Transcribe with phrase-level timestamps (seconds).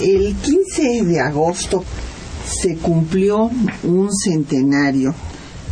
[0.00, 1.84] El 15 de agosto
[2.46, 3.50] se cumplió
[3.82, 5.14] un centenario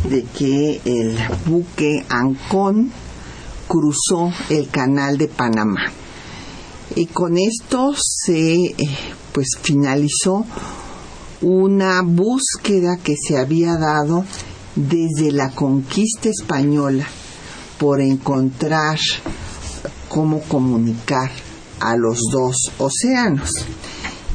[0.07, 2.91] de que el buque Ancón
[3.67, 5.91] cruzó el canal de Panamá.
[6.95, 8.75] Y con esto se eh,
[9.31, 10.45] pues finalizó
[11.41, 14.25] una búsqueda que se había dado
[14.75, 17.07] desde la conquista española
[17.79, 18.99] por encontrar
[20.07, 21.48] cómo comunicar
[21.79, 23.51] a los dos océanos.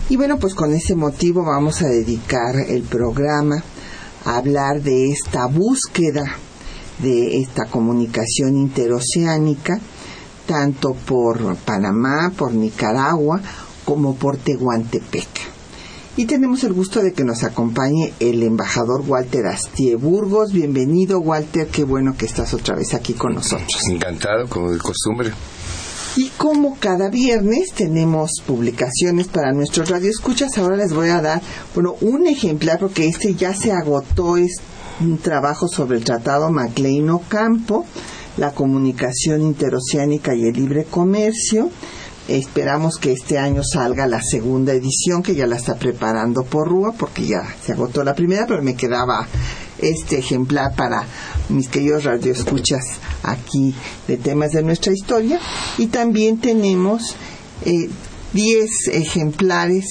[0.08, 3.62] Y bueno, pues con ese motivo vamos a dedicar el programa
[4.24, 6.38] a hablar de esta búsqueda
[6.98, 9.80] de esta comunicación interoceánica,
[10.46, 13.40] tanto por Panamá, por Nicaragua,
[13.84, 15.54] como por Tehuantepec.
[16.16, 20.52] Y tenemos el gusto de que nos acompañe el embajador Walter Astie Burgos.
[20.52, 21.66] Bienvenido, Walter.
[21.66, 23.82] Qué bueno que estás otra vez aquí con nosotros.
[23.90, 25.32] Encantado, como de costumbre.
[26.16, 31.42] Y como cada viernes tenemos publicaciones para nuestros radioescuchas, ahora les voy a dar,
[31.74, 34.52] bueno, un ejemplar porque este ya se agotó, es
[35.00, 37.84] un trabajo sobre el Tratado Maclean Ocampo,
[38.36, 41.70] la comunicación interoceánica y el libre comercio.
[42.28, 46.92] Esperamos que este año salga la segunda edición, que ya la está preparando por Rúa,
[46.96, 49.26] porque ya se agotó la primera, pero me quedaba
[49.78, 51.04] este ejemplar para
[51.48, 52.84] mis queridos radioescuchas
[53.22, 53.74] aquí
[54.06, 55.40] de temas de nuestra historia.
[55.78, 57.14] Y también tenemos
[57.64, 57.74] 10
[58.34, 59.86] eh, ejemplares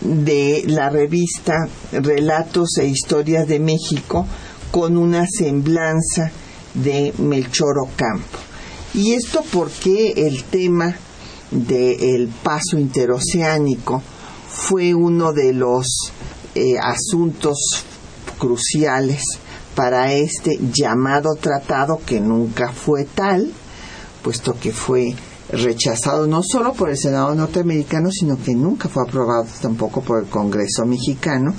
[0.00, 4.26] de la revista Relatos e Historias de México
[4.70, 6.30] con una semblanza
[6.74, 8.38] de Melchor Ocampo.
[8.94, 10.94] Y esto porque el tema
[11.50, 14.02] del paso interoceánico
[14.48, 15.86] fue uno de los
[16.54, 17.84] eh, asuntos
[18.38, 19.22] cruciales
[19.74, 23.50] para este llamado tratado que nunca fue tal,
[24.22, 25.14] puesto que fue
[25.50, 30.28] rechazado no solo por el Senado norteamericano, sino que nunca fue aprobado tampoco por el
[30.28, 31.54] Congreso mexicano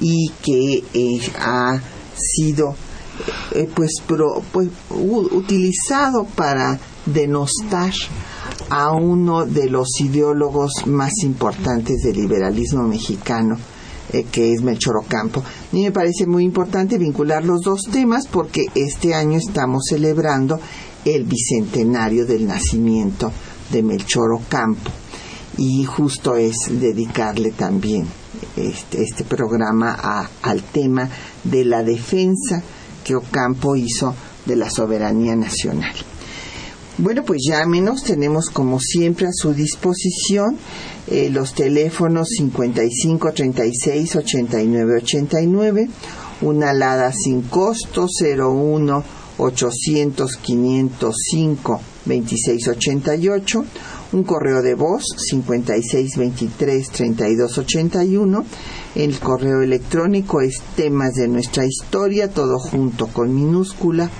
[0.00, 1.80] y que eh, ha
[2.14, 2.74] sido
[3.54, 3.90] eh, pues,
[4.52, 7.92] pues utilizado para denostar
[8.70, 13.56] a uno de los ideólogos más importantes del liberalismo mexicano,
[14.12, 15.40] eh, que es Melchor Ocampo.
[15.40, 20.60] A mí me parece muy importante vincular los dos temas porque este año estamos celebrando
[21.04, 23.32] el bicentenario del nacimiento
[23.70, 24.90] de Melchor Ocampo
[25.58, 28.06] y justo es dedicarle también
[28.56, 31.08] este, este programa al tema
[31.44, 32.62] de la defensa
[33.04, 34.14] que Ocampo hizo
[34.46, 35.94] de la soberanía nacional.
[36.98, 40.58] Bueno, pues llámenos, tenemos como siempre a su disposición
[41.06, 45.88] eh, los teléfonos 55 36 89 89,
[46.42, 49.04] una alada sin costo 01
[49.38, 53.64] 800 505 26 88,
[54.12, 58.44] un correo de voz 56 23 32 81,
[58.96, 64.10] el correo electrónico es temas de nuestra historia, todo junto con minúscula,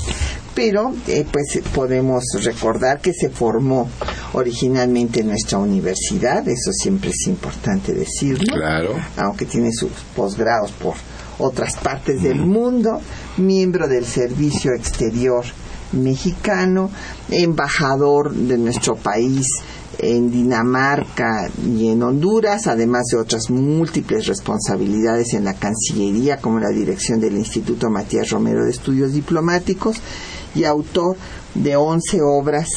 [0.55, 3.87] pero eh, pues podemos recordar que se formó
[4.33, 8.95] originalmente en nuestra universidad, eso siempre es importante decirlo, claro.
[9.17, 10.95] aunque tiene sus posgrados por
[11.39, 12.99] otras partes del mundo,
[13.37, 15.45] miembro del Servicio Exterior
[15.91, 16.89] mexicano,
[17.29, 19.45] embajador de nuestro país
[19.99, 26.69] en Dinamarca y en Honduras, además de otras múltiples responsabilidades en la Cancillería, como la
[26.69, 29.97] dirección del Instituto Matías Romero de Estudios Diplomáticos,
[30.55, 31.17] y autor
[31.55, 32.67] de 11 obras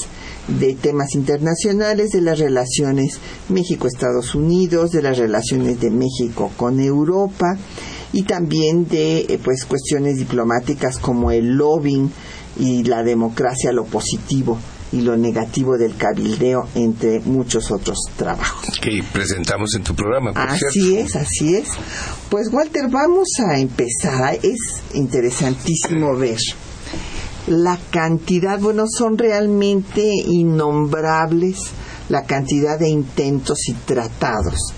[0.48, 3.18] de temas internacionales, de las relaciones
[3.48, 7.56] México-Estados Unidos, de las relaciones de México con Europa
[8.12, 12.10] y también de eh, pues cuestiones diplomáticas como el lobbying
[12.58, 14.58] y la democracia lo positivo
[14.92, 18.78] y lo negativo del cabildeo, entre muchos otros trabajos.
[18.80, 21.68] Que presentamos en tu programa, por Así es, así es.
[22.28, 24.38] Pues Walter, vamos a empezar.
[24.42, 26.38] Es interesantísimo ver
[27.46, 31.58] la cantidad, bueno, son realmente innombrables
[32.08, 34.74] la cantidad de intentos y tratados.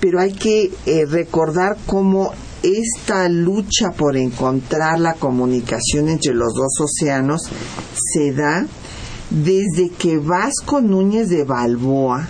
[0.00, 6.80] Pero hay que eh, recordar cómo esta lucha por encontrar la comunicación entre los dos
[6.80, 7.42] océanos
[7.94, 8.66] se da
[9.30, 12.28] desde que Vasco Núñez de Balboa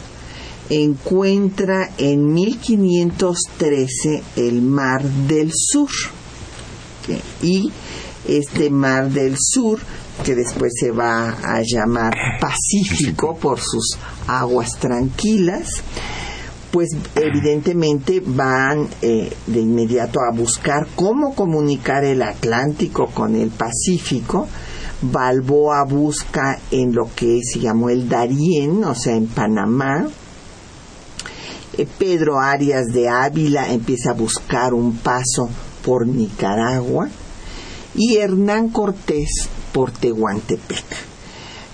[0.71, 5.91] encuentra en 1513 el Mar del Sur.
[7.43, 7.73] Y
[8.27, 9.81] este Mar del Sur,
[10.25, 13.97] que después se va a llamar Pacífico por sus
[14.27, 15.83] aguas tranquilas,
[16.71, 24.47] pues evidentemente van eh, de inmediato a buscar cómo comunicar el Atlántico con el Pacífico.
[25.01, 30.09] Balboa busca en lo que se llamó el Darién, o sea, en Panamá.
[31.77, 35.49] Eh, Pedro Arias de Ávila empieza a buscar un paso
[35.85, 37.09] por Nicaragua
[37.95, 40.85] y Hernán Cortés por Tehuantepec.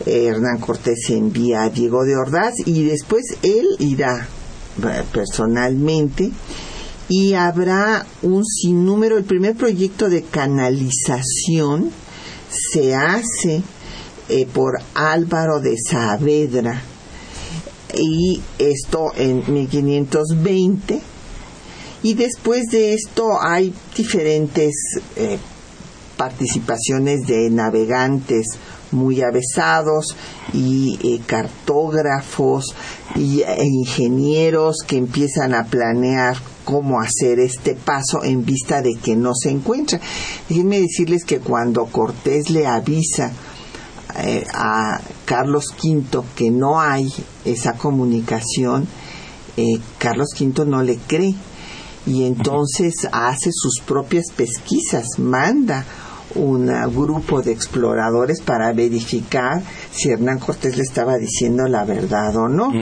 [0.05, 4.29] Eh, Hernán Cortés envía a Diego de Ordaz y después él irá
[5.13, 6.31] personalmente
[7.09, 11.91] y habrá un sinnúmero, el primer proyecto de canalización
[12.73, 13.63] se hace
[14.29, 16.83] eh, por Álvaro de Saavedra.
[17.97, 21.01] Y esto en 1520
[22.05, 24.75] y después de esto hay diferentes
[25.17, 25.39] eh,
[26.19, 28.47] participaciones de navegantes
[28.91, 30.15] muy avesados
[30.53, 32.75] y eh, cartógrafos
[33.15, 39.17] y, e ingenieros que empiezan a planear cómo hacer este paso en vista de que
[39.17, 40.01] no se encuentra.
[40.49, 43.33] Déjenme decirles que cuando Cortés le avisa
[44.17, 47.13] eh, a Carlos V que no hay
[47.45, 48.87] esa comunicación,
[49.57, 51.35] eh, Carlos V no le cree
[52.07, 55.85] y entonces hace sus propias pesquisas, manda
[56.35, 59.63] un grupo de exploradores para verificar
[59.93, 62.73] si Hernán Cortés le estaba diciendo la verdad o no.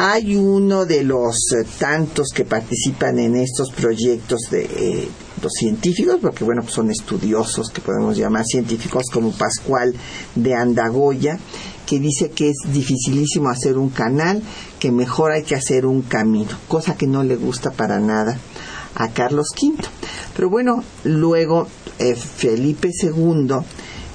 [0.00, 5.08] Hay uno de los eh, tantos que participan en estos proyectos de eh,
[5.42, 9.92] los científicos, porque bueno, pues son estudiosos que podemos llamar científicos como Pascual
[10.36, 11.40] de Andagoya,
[11.84, 14.40] que dice que es dificilísimo hacer un canal,
[14.78, 18.38] que mejor hay que hacer un camino, cosa que no le gusta para nada
[18.94, 19.82] a Carlos V.
[20.36, 21.66] Pero bueno, luego
[21.98, 23.48] eh, Felipe II,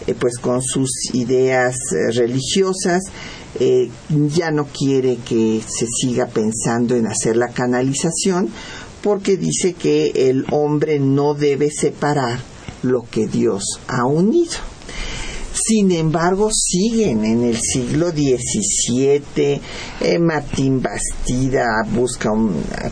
[0.07, 1.75] eh, pues con sus ideas
[2.13, 3.01] religiosas,
[4.09, 8.49] ya no quiere que se siga pensando en hacer la canalización
[9.01, 12.39] porque dice que el hombre no debe separar
[12.81, 14.73] lo que Dios ha unido.
[15.53, 19.61] Sin embargo, siguen en el siglo XVII.
[20.19, 22.31] Martín Bastida busca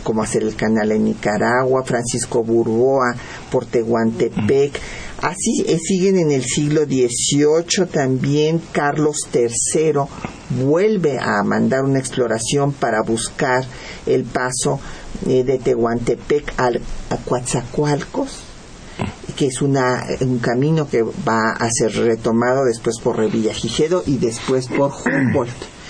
[0.04, 1.82] cómo hacer el canal en Nicaragua.
[1.82, 3.16] Francisco Burgoa
[3.50, 4.78] por Tehuantepec.
[5.22, 8.60] Así eh, siguen en el siglo XVIII también.
[8.72, 9.92] Carlos III
[10.64, 13.64] vuelve a mandar una exploración para buscar
[14.04, 14.80] el paso
[15.28, 16.72] eh, de Tehuantepec a
[17.24, 18.42] Coatzacoalcos
[19.36, 24.68] que es una, un camino que va a ser retomado después por Revillagigedo y después
[24.68, 25.81] por Humboldt.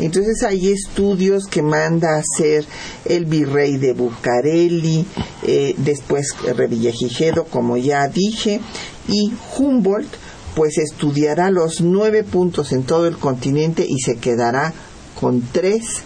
[0.00, 2.64] Entonces hay estudios que manda a hacer
[3.04, 5.06] el virrey de Bucareli,
[5.42, 8.60] eh, después Revillagigedo, como ya dije,
[9.08, 10.08] y Humboldt
[10.54, 14.72] pues estudiará los nueve puntos en todo el continente y se quedará
[15.18, 16.02] con tres,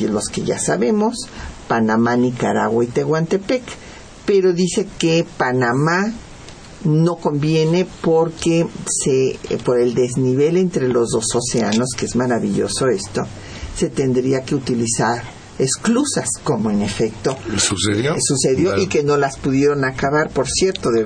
[0.00, 1.28] los que ya sabemos,
[1.68, 3.62] Panamá, Nicaragua y Tehuantepec.
[4.24, 6.12] Pero dice que Panamá
[6.84, 13.22] no conviene porque se por el desnivel entre los dos océanos, que es maravilloso esto,
[13.76, 15.22] se tendría que utilizar
[15.58, 21.04] esclusas, como en efecto sucedió, sucedió y que no las pudieron acabar, por cierto, de,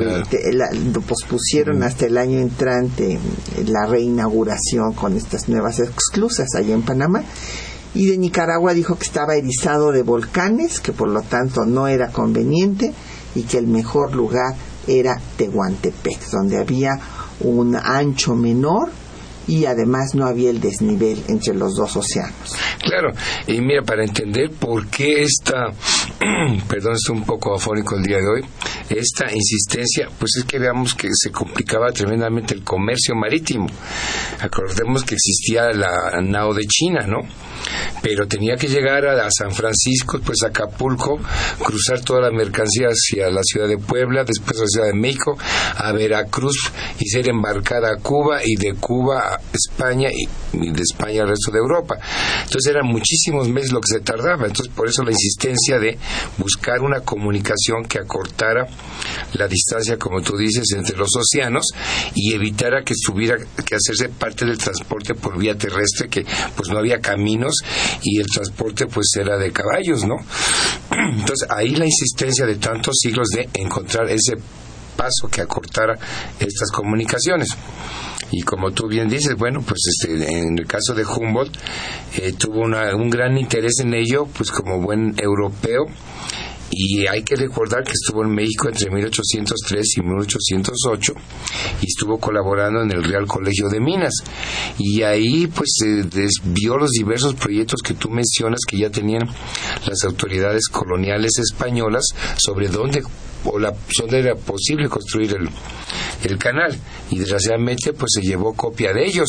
[0.92, 3.18] lo pospusieron hasta el año entrante
[3.66, 7.22] la reinauguración con estas nuevas esclusas allá en Panamá.
[7.94, 12.08] Y de Nicaragua dijo que estaba erizado de volcanes, que por lo tanto no era
[12.12, 12.92] conveniente
[13.34, 14.54] y que el mejor lugar
[14.86, 16.98] era Tehuantepec, donde había
[17.40, 18.90] un ancho menor
[19.46, 22.56] y además no había el desnivel entre los dos océanos.
[22.82, 23.12] Claro,
[23.46, 25.72] y mira, para entender por qué esta,
[26.68, 28.44] perdón, estoy un poco afónico el día de hoy,
[28.88, 33.66] esta insistencia, pues es que veamos que se complicaba tremendamente el comercio marítimo.
[34.40, 37.20] Acordemos que existía la nao de China, ¿no?
[38.02, 41.18] pero tenía que llegar a, San Francisco, pues a Acapulco,
[41.62, 45.36] cruzar toda la mercancía hacia la ciudad de Puebla, después a la ciudad de México,
[45.76, 46.70] a Veracruz
[47.00, 51.50] y ser embarcada a Cuba y de Cuba a España y, de España al resto
[51.50, 51.98] de Europa.
[52.44, 55.98] Entonces eran muchísimos meses lo que se tardaba, entonces por eso la insistencia de
[56.38, 58.66] buscar una comunicación que acortara
[59.34, 61.66] la distancia, como tú dices, entre los océanos
[62.14, 66.24] y evitara que tuviera que hacerse parte del transporte por vía terrestre, que
[66.56, 67.56] pues no había caminos
[68.02, 70.16] y el transporte pues era de caballos, ¿no?
[70.90, 74.34] Entonces ahí la insistencia de tantos siglos de encontrar ese
[74.96, 75.98] paso que acortara
[76.38, 77.48] estas comunicaciones.
[78.32, 81.56] Y como tú bien dices, bueno, pues este, en el caso de Humboldt
[82.16, 85.86] eh, tuvo un gran interés en ello, pues como buen europeo,
[86.70, 91.12] y hay que recordar que estuvo en México entre 1803 y 1808
[91.80, 94.14] y estuvo colaborando en el Real Colegio de Minas.
[94.78, 99.28] Y ahí pues se desvió los diversos proyectos que tú mencionas que ya tenían
[99.86, 102.04] las autoridades coloniales españolas
[102.36, 103.02] sobre dónde
[103.46, 105.48] o la, dónde era posible construir el,
[106.30, 106.76] el canal
[107.10, 109.28] y desgraciadamente pues se llevó copia de ellos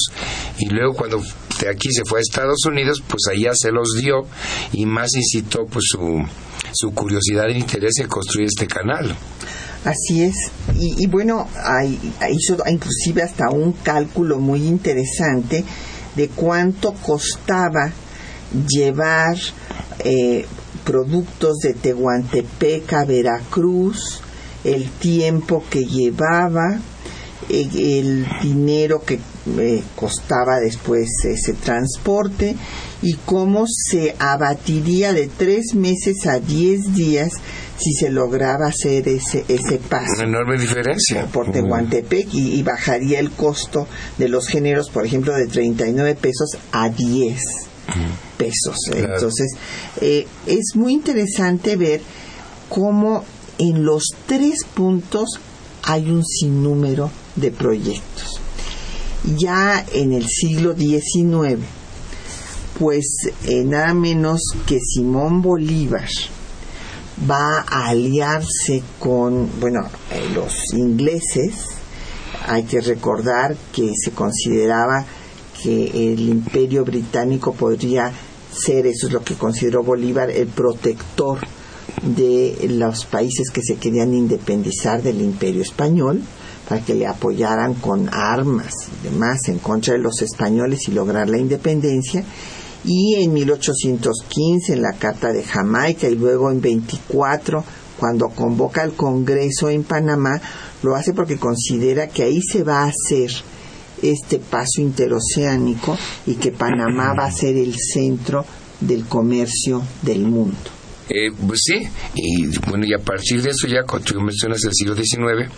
[0.60, 1.22] y luego cuando
[1.62, 4.26] de aquí se fue a Estados Unidos pues allá se los dio
[4.74, 6.24] y más incitó pues su
[6.74, 9.16] su curiosidad e interés en construir este canal.
[9.84, 10.36] Así es.
[10.76, 11.98] Y, bueno, hay,
[12.30, 15.64] hizo inclusive hasta un cálculo muy interesante
[16.16, 17.92] de cuánto costaba
[18.68, 19.38] llevar
[20.00, 20.46] eh,
[20.88, 24.22] productos de Tehuantepec a Veracruz,
[24.64, 26.80] el tiempo que llevaba,
[27.50, 29.20] eh, el dinero que
[29.60, 32.56] eh, costaba después ese transporte
[33.02, 37.34] y cómo se abatiría de tres meses a diez días
[37.78, 40.14] si se lograba hacer ese, ese paso.
[40.20, 41.26] Una enorme diferencia.
[41.26, 46.88] Por Tehuantepec y, bajaría el costo de los géneros, por ejemplo, de 39 pesos a
[46.90, 47.68] 10
[48.38, 48.78] pesos.
[48.94, 49.56] Entonces,
[50.02, 52.02] eh, es muy interesante ver
[52.70, 53.24] cómo
[53.58, 55.40] en los tres puntos
[55.84, 58.42] hay un sinnúmero de proyectos.
[59.38, 61.60] Ya en el siglo XIX,
[62.80, 63.06] pues
[63.46, 66.08] eh, nada menos que Simón Bolívar
[67.30, 71.56] va a aliarse con, bueno, eh, los ingleses.
[72.48, 75.06] Hay que recordar que se consideraba
[75.62, 78.12] que el imperio británico podría
[78.52, 81.40] ser, eso es lo que consideró Bolívar, el protector
[82.02, 86.22] de los países que se querían independizar del imperio español
[86.68, 91.30] para que le apoyaran con armas y demás en contra de los españoles y lograr
[91.30, 92.24] la independencia.
[92.84, 97.64] Y en 1815 en la Carta de Jamaica y luego en 24
[97.98, 100.40] cuando convoca al Congreso en Panamá
[100.84, 103.32] lo hace porque considera que ahí se va a hacer
[104.02, 108.46] este paso interoceánico y que Panamá va a ser el centro
[108.80, 110.58] del comercio del mundo.
[111.10, 114.74] Eh, pues sí, y bueno, y a partir de eso ya, cuando tú mencionas el
[114.74, 115.50] siglo XIX,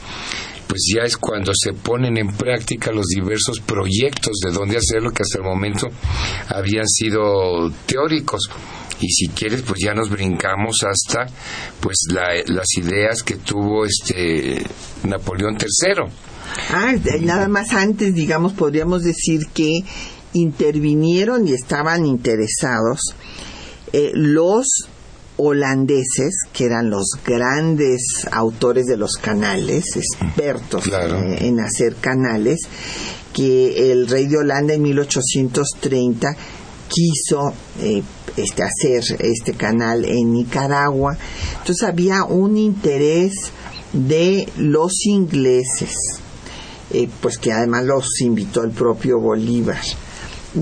[0.68, 5.24] pues ya es cuando se ponen en práctica los diversos proyectos de dónde hacerlo que
[5.24, 5.88] hasta el momento
[6.50, 8.42] habían sido teóricos
[9.02, 11.26] y si quieres pues ya nos brincamos hasta
[11.80, 14.64] pues las ideas que tuvo este
[15.06, 16.04] Napoleón III.
[16.72, 19.82] Ah, nada más antes digamos podríamos decir que
[20.34, 23.16] intervinieron y estaban interesados
[23.92, 24.68] eh, los
[25.38, 32.60] holandeses, que eran los grandes autores de los canales, expertos eh, en hacer canales,
[33.34, 36.36] que el rey de Holanda en 1830
[36.90, 38.04] quiso eh,
[38.36, 41.18] este, hacer este canal en Nicaragua.
[41.60, 43.34] Entonces había un interés
[43.94, 45.96] de los ingleses,
[46.92, 49.82] eh, pues que además los invitó el propio Bolívar.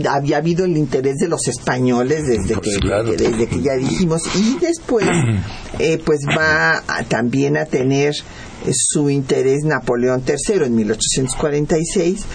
[0.10, 4.22] Había habido el interés de los españoles desde, pues que, desde que ya dijimos.
[4.36, 5.08] Y después
[5.80, 8.14] eh, pues va también a tener
[8.66, 12.26] eh, su interés Napoleón III en 1846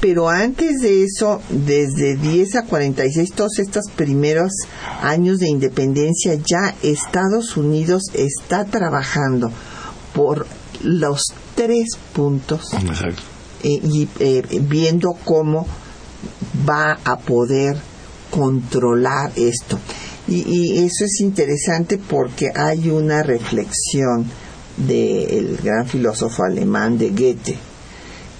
[0.00, 4.52] pero antes de eso desde 10 a 46 todos estos primeros
[5.02, 9.50] años de independencia ya Estados Unidos está trabajando
[10.14, 10.46] por
[10.82, 11.22] los
[11.56, 12.70] tres puntos
[13.62, 14.08] y
[14.60, 15.66] viendo cómo
[16.68, 17.76] va a poder
[18.30, 19.78] controlar esto.
[20.28, 24.24] Y, eso es interesante porque hay una reflexión
[24.76, 27.58] del gran filósofo alemán de Goethe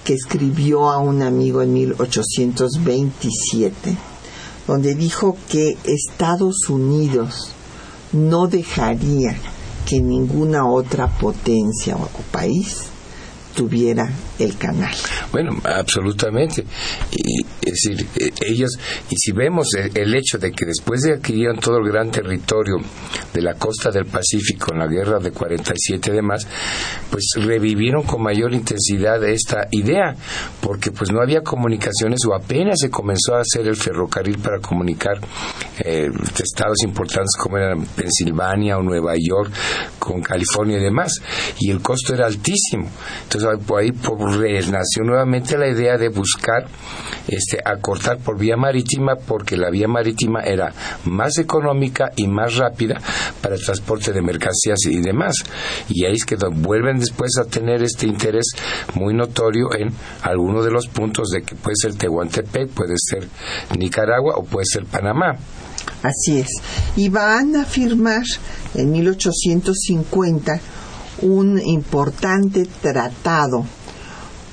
[0.03, 3.95] que escribió a un amigo en 1827,
[4.67, 7.51] donde dijo que Estados Unidos
[8.11, 9.37] no dejaría
[9.85, 12.87] que ninguna otra potencia o país
[13.55, 14.93] tuviera el canal.
[15.31, 16.63] Bueno, absolutamente.
[17.11, 18.71] Y, es decir, eh, ellos,
[19.09, 22.77] y si vemos el, hecho de que después de adquirieron todo el gran territorio
[23.33, 26.47] de la costa del Pacífico en la guerra de 47 y demás,
[27.09, 30.15] pues revivieron con mayor intensidad esta idea,
[30.61, 35.19] porque pues no había comunicaciones o apenas se comenzó a hacer el ferrocarril para comunicar
[35.79, 36.09] eh,
[36.43, 39.51] estados importantes como eran Pensilvania o Nueva York
[39.99, 41.13] con California y demás,
[41.59, 42.89] y el costo era altísimo.
[43.23, 43.49] Entonces
[43.79, 46.65] ahí por, nació nuevamente la idea de buscar
[47.27, 50.73] este, acortar por vía marítima porque la vía marítima era
[51.05, 52.99] más económica y más rápida
[53.41, 55.35] para el transporte de mercancías y demás.
[55.89, 58.45] Y ahí es que vuelven después a tener este interés
[58.95, 63.27] muy notorio en alguno de los puntos de que puede ser Tehuantepec, puede ser
[63.77, 65.35] Nicaragua o puede ser Panamá.
[66.01, 66.49] Así es.
[66.95, 68.23] Y van a firmar
[68.75, 70.59] en 1850
[71.21, 73.65] un importante tratado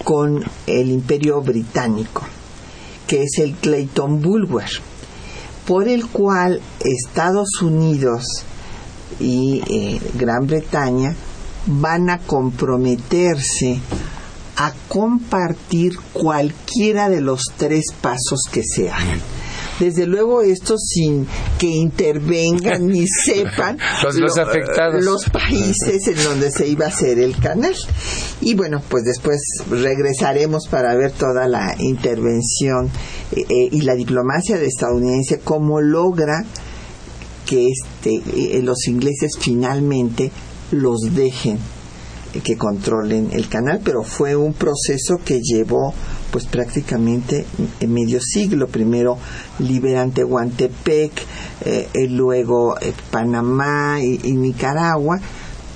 [0.04, 2.22] con el imperio británico,
[3.06, 4.68] que es el Clayton Bulwer,
[5.66, 8.24] por el cual Estados Unidos
[9.18, 11.14] y eh, Gran Bretaña
[11.66, 13.80] van a comprometerse
[14.56, 19.39] a compartir cualquiera de los tres pasos que se hagan
[19.80, 21.26] desde luego esto sin
[21.58, 23.78] que intervengan ni sepan
[24.14, 25.02] los, afectados.
[25.02, 27.74] los países en donde se iba a hacer el canal.
[28.40, 32.90] Y bueno, pues después regresaremos para ver toda la intervención
[33.32, 36.44] eh, eh, y la diplomacia de estadounidense, cómo logra
[37.46, 38.22] que este,
[38.56, 40.30] eh, los ingleses finalmente
[40.70, 41.58] los dejen
[42.44, 45.92] que controlen el canal, pero fue un proceso que llevó
[46.30, 47.46] pues prácticamente
[47.80, 48.68] en medio siglo.
[48.68, 49.18] Primero
[49.58, 51.12] liberan Tehuantepec,
[51.64, 55.20] eh, y luego eh, Panamá y, Nicaragua,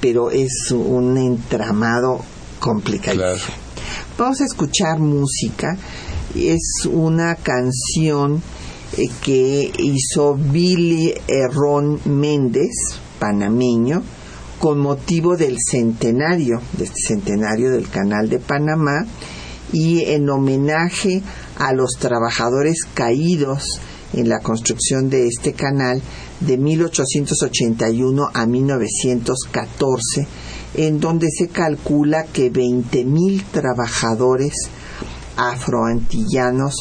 [0.00, 2.20] pero es un entramado
[2.61, 3.37] complicado.
[4.16, 5.76] Vamos a escuchar música.
[6.34, 8.42] Es una canción
[8.96, 12.71] eh, que hizo Billy Herrón Méndez,
[13.19, 14.02] panameño,
[14.58, 19.04] con motivo del centenario, de este centenario del Canal de Panamá,
[19.75, 21.21] y en homenaje
[21.58, 23.80] a los trabajadores caídos
[24.13, 26.00] en la construcción de este canal
[26.39, 30.28] de 1881 a 1914,
[30.75, 34.54] en donde se calcula que 20.000 trabajadores
[35.37, 36.76] afroantillanos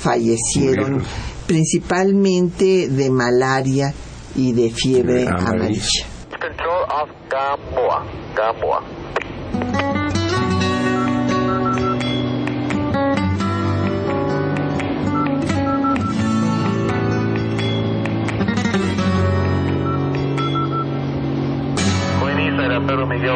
[0.00, 1.02] fallecieron,
[1.46, 3.92] principalmente de malaria
[4.34, 6.06] y de fiebre amarilla.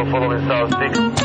[0.05, 1.24] Pedro Miguel following South 6.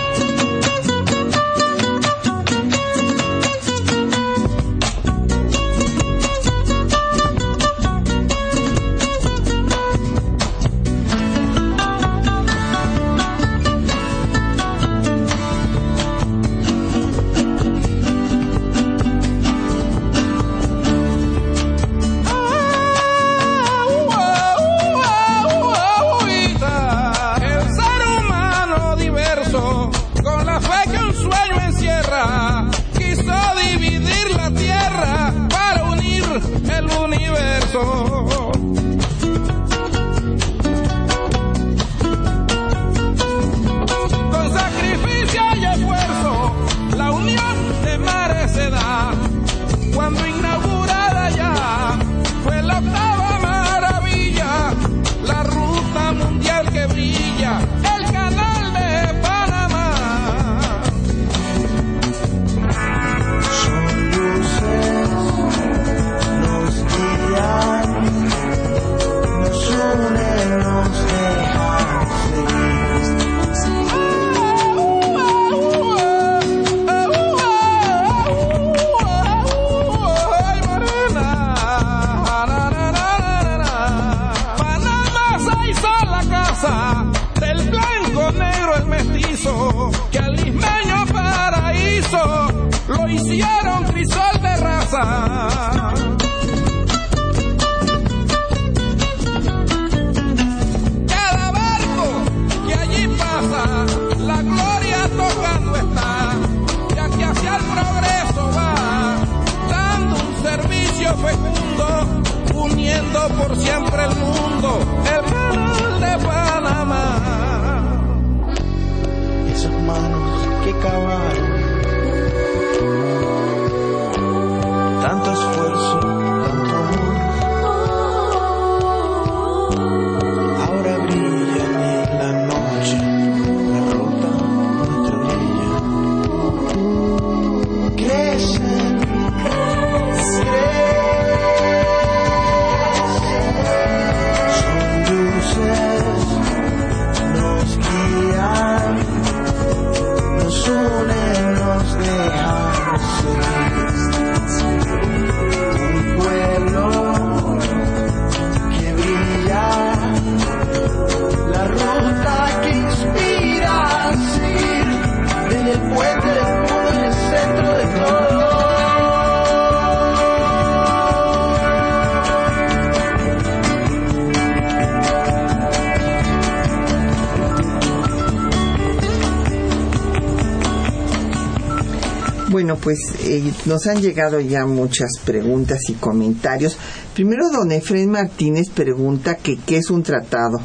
[182.69, 186.77] Bueno, pues eh, nos han llegado ya muchas preguntas y comentarios.
[187.15, 190.59] Primero, don Efraín Martínez pregunta que qué es un tratado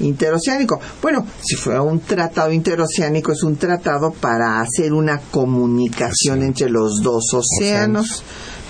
[0.00, 0.80] interoceánico.
[1.00, 7.00] Bueno, si fuera un tratado interoceánico, es un tratado para hacer una comunicación entre los
[7.00, 8.24] dos océanos,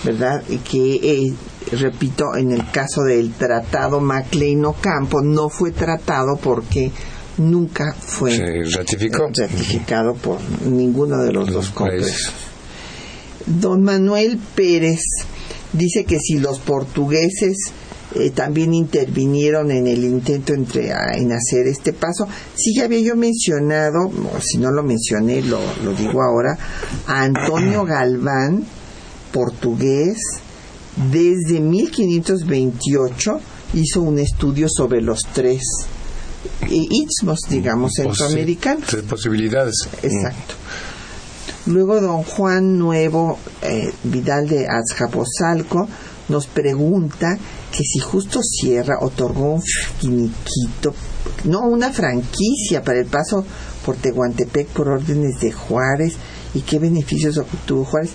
[0.04, 0.42] ¿verdad?
[0.46, 1.34] Y que, eh,
[1.72, 6.92] repito, en el caso del tratado MacLean Ocampo, no fue tratado porque
[7.38, 9.30] nunca fue ratificó.
[9.34, 12.34] ratificado por ninguno de los dos congresos.
[13.46, 15.00] Don Manuel Pérez
[15.72, 17.72] dice que si los portugueses
[18.14, 23.16] eh, también intervinieron en el intento entre, en hacer este paso, sí ya había yo
[23.16, 26.58] mencionado, o si no lo mencioné, lo, lo digo ahora,
[27.06, 28.64] a Antonio Galván,
[29.32, 30.18] portugués,
[31.10, 33.40] desde 1528
[33.74, 35.62] hizo un estudio sobre los tres
[36.62, 38.86] eh, istmos, digamos, centroamericanos.
[38.86, 39.74] tres posibilidades.
[40.02, 40.54] Exacto.
[41.66, 45.88] Luego don Juan Nuevo eh, Vidal de Azcapotzalco
[46.28, 47.36] nos pregunta
[47.72, 50.94] que si Justo Sierra otorgó un finiquito,
[51.44, 53.44] no una franquicia para el paso
[53.84, 56.14] por Tehuantepec por órdenes de Juárez
[56.54, 58.10] y qué beneficios obtuvo Juárez.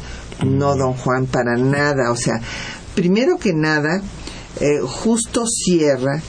[0.46, 2.12] No, don Juan, para nada.
[2.12, 2.42] O sea,
[2.96, 4.02] primero que nada,
[4.60, 6.22] eh, Justo Sierra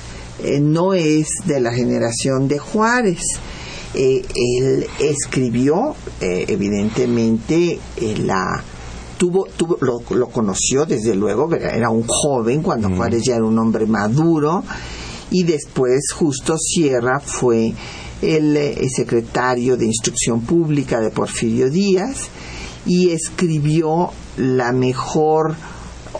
[0.42, 3.22] eh, no es de la generación de Juárez.
[3.94, 8.62] Eh, él escribió, eh, evidentemente, eh, la
[9.18, 11.76] tuvo, tuvo lo, lo conoció desde luego, ¿verdad?
[11.76, 14.64] era un joven cuando Juárez ya era un hombre maduro
[15.30, 17.72] y después Justo Sierra fue
[18.22, 22.28] el, secretario de Instrucción Pública de Porfirio Díaz
[22.86, 25.54] y escribió la mejor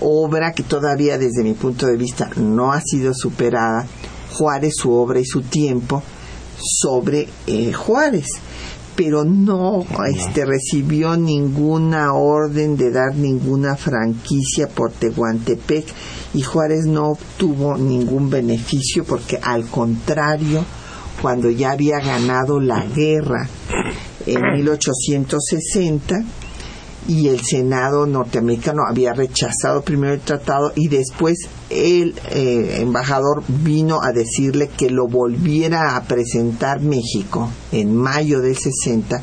[0.00, 3.86] obra que todavía desde mi punto de vista no ha sido superada,
[4.32, 6.02] Juárez, su obra y su tiempo,
[6.58, 8.26] sobre eh, Juárez
[8.94, 15.86] pero no este, recibió ninguna orden de dar ninguna franquicia por Tehuantepec
[16.34, 20.64] y Juárez no obtuvo ningún beneficio porque al contrario,
[21.20, 23.48] cuando ya había ganado la guerra
[24.26, 26.24] en 1860
[27.08, 31.36] y el Senado norteamericano había rechazado primero el tratado y después
[31.70, 38.56] el eh, embajador vino a decirle que lo volviera a presentar México en mayo del
[38.56, 39.20] 60,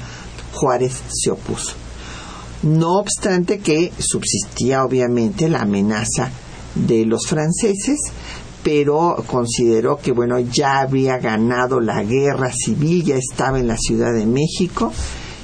[0.54, 1.74] Juárez se opuso.
[2.64, 6.30] No obstante que subsistía obviamente la amenaza
[6.76, 8.00] de los franceses,
[8.64, 14.14] pero consideró que bueno ya había ganado la guerra civil, ya estaba en la Ciudad
[14.14, 14.92] de México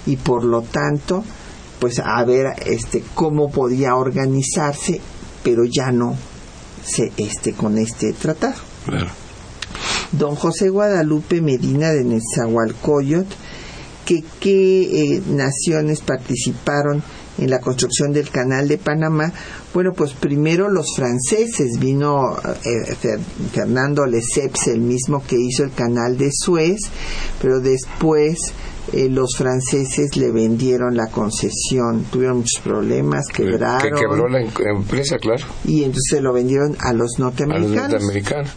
[0.05, 1.23] y por lo tanto
[1.79, 5.01] pues a ver este cómo podía organizarse,
[5.43, 6.15] pero ya no
[6.83, 8.55] se este con este tratado.
[8.85, 9.07] Claro.
[10.11, 13.33] Don José Guadalupe Medina de Nezahualcóyotl,
[14.05, 17.03] que qué eh, naciones participaron
[17.37, 19.33] en la construcción del canal de Panamá.
[19.73, 23.19] Bueno, pues primero los franceses, vino eh, Fer-
[23.51, 26.77] Fernando Lesseps, el mismo que hizo el canal de Suez,
[27.41, 28.37] pero después
[28.93, 34.49] eh, los franceses le vendieron la concesión, tuvieron muchos problemas, quebraron Que quebró la em-
[34.75, 35.45] empresa, claro.
[35.65, 38.51] y entonces lo vendieron a los a los norteamericanos.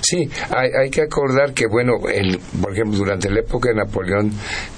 [0.00, 4.32] Sí, hay, hay que acordar que, bueno, el, por ejemplo, durante la época de Napoleón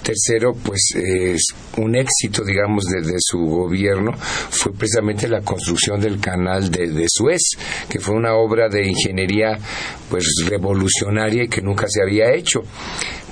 [0.06, 1.42] III, pues es
[1.76, 7.40] un éxito, digamos, de, su gobierno fue precisamente la construcción del canal de, de Suez,
[7.88, 9.58] que fue una obra de ingeniería,
[10.08, 12.60] pues, revolucionaria y que nunca se había hecho.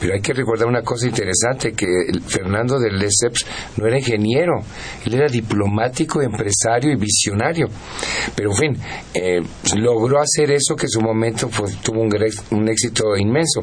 [0.01, 1.87] Pero hay que recordar una cosa interesante, que
[2.25, 3.45] Fernando de Lesseps
[3.79, 4.63] no era ingeniero,
[5.05, 7.67] él era diplomático, empresario y visionario.
[8.37, 8.77] Pero en fin,
[9.13, 9.41] eh,
[9.77, 12.11] logró hacer eso que en su momento fue- tuvo un,
[12.51, 13.63] un éxito inmenso.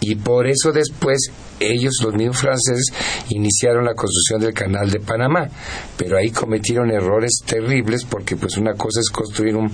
[0.00, 2.92] Y por eso después ellos, los mismos franceses,
[3.30, 5.48] iniciaron la construcción del canal de Panamá.
[5.96, 9.70] Pero ahí cometieron errores terribles porque pues una cosa es construir un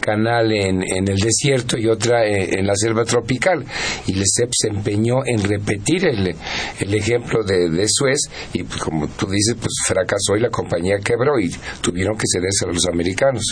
[0.00, 3.64] canal en, en el desierto y otra en, en la selva tropical.
[4.06, 6.34] Y Lesseps se empeñó en repetir el,
[6.80, 8.20] el ejemplo de, de Suez
[8.52, 12.64] y pues, como tú dices, pues fracasó y la compañía quebró y tuvieron que cederse
[12.64, 13.44] a los americanos.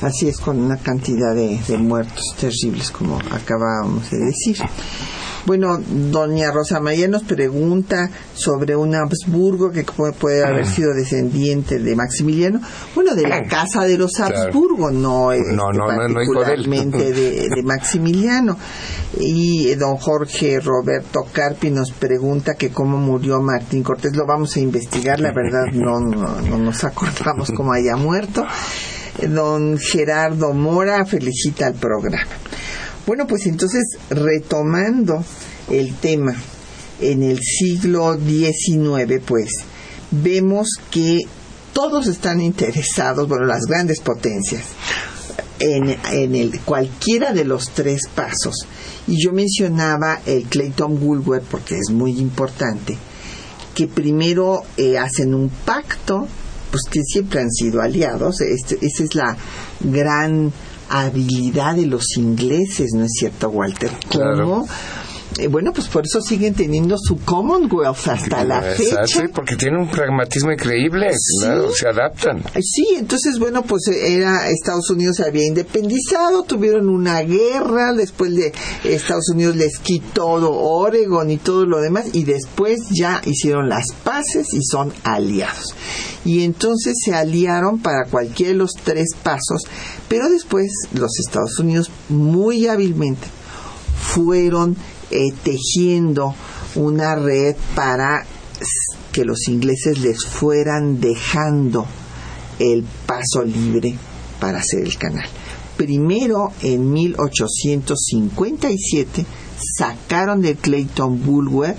[0.00, 4.58] Así es, con una cantidad de, de muertos terribles, como acabábamos de decir.
[5.46, 5.78] Bueno,
[6.10, 11.96] doña Rosa María nos pregunta sobre un Habsburgo que pu- puede haber sido descendiente de
[11.96, 12.60] Maximiliano.
[12.94, 14.36] Bueno, de la casa de los Claro.
[14.36, 18.58] Habsburgo, no, este, No, no, de particularmente de, Maximiliano.
[19.18, 24.14] Y eh, don Jorge Roberto Carpi nos pregunta que cómo murió Martín Cortés.
[24.14, 28.44] Lo vamos a investigar, la verdad no, no, no nos acordamos cómo haya muerto.
[29.26, 32.26] Don Gerardo Mora felicita al programa.
[33.10, 35.24] Bueno, pues entonces, retomando
[35.68, 36.32] el tema,
[37.00, 39.50] en el siglo XIX, pues,
[40.12, 41.18] vemos que
[41.72, 44.62] todos están interesados, bueno, las grandes potencias,
[45.58, 48.54] en, en el, cualquiera de los tres pasos.
[49.08, 52.96] Y yo mencionaba el Clayton Woolworth porque es muy importante,
[53.74, 56.28] que primero eh, hacen un pacto,
[56.70, 59.36] pues que siempre han sido aliados, este, esa es la
[59.80, 60.52] gran
[60.90, 63.90] habilidad de los ingleses, ¿no es cierto, Walter?
[64.08, 64.44] Claro.
[64.44, 64.68] ¿Cómo?
[65.38, 69.22] Eh, bueno, pues por eso siguen teniendo su Commonwealth hasta la fecha.
[69.32, 71.08] porque tienen un pragmatismo increíble,
[71.40, 72.42] claro, se adaptan.
[72.60, 78.34] Sí, entonces, bueno, pues eh, era Estados Unidos se había independizado, tuvieron una guerra, después
[78.34, 78.52] de
[78.84, 84.52] Estados Unidos les quitó Oregon y todo lo demás, y después ya hicieron las paces
[84.52, 85.74] y son aliados.
[86.24, 89.62] Y entonces se aliaron para cualquiera de los tres pasos,
[90.08, 93.26] pero después los Estados Unidos muy hábilmente
[94.00, 94.76] fueron
[95.10, 96.34] eh, tejiendo
[96.76, 98.24] una red para
[99.12, 101.86] que los ingleses les fueran dejando
[102.58, 103.96] el paso libre
[104.38, 105.26] para hacer el canal.
[105.76, 109.24] Primero, en 1857,
[109.76, 111.76] sacaron de Clayton Bulwer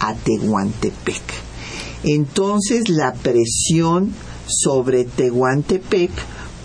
[0.00, 1.22] a Tehuantepec.
[2.02, 4.12] Entonces la presión
[4.46, 6.10] sobre Tehuantepec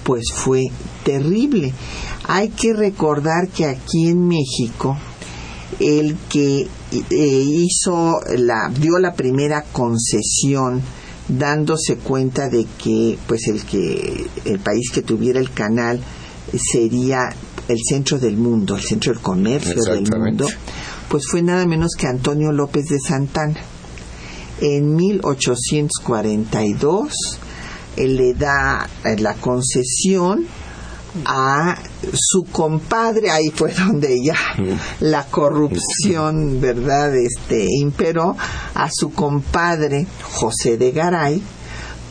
[0.03, 0.63] pues fue
[1.03, 1.73] terrible.
[2.27, 4.97] Hay que recordar que aquí en México
[5.80, 6.67] el que eh,
[7.12, 10.82] hizo la dio la primera concesión
[11.28, 15.99] dándose cuenta de que pues el que el país que tuviera el canal
[16.71, 17.36] sería
[17.67, 20.47] el centro del mundo, el centro del comercio del mundo,
[21.10, 23.60] pues fue nada menos que Antonio López de Santana.
[24.62, 27.39] En 1842
[27.97, 30.47] él le da eh, la concesión
[31.25, 31.78] a
[32.13, 34.36] su compadre, ahí fue donde ya
[34.99, 38.36] la corrupción, ¿verdad?, este, imperó,
[38.73, 41.41] a su compadre José de Garay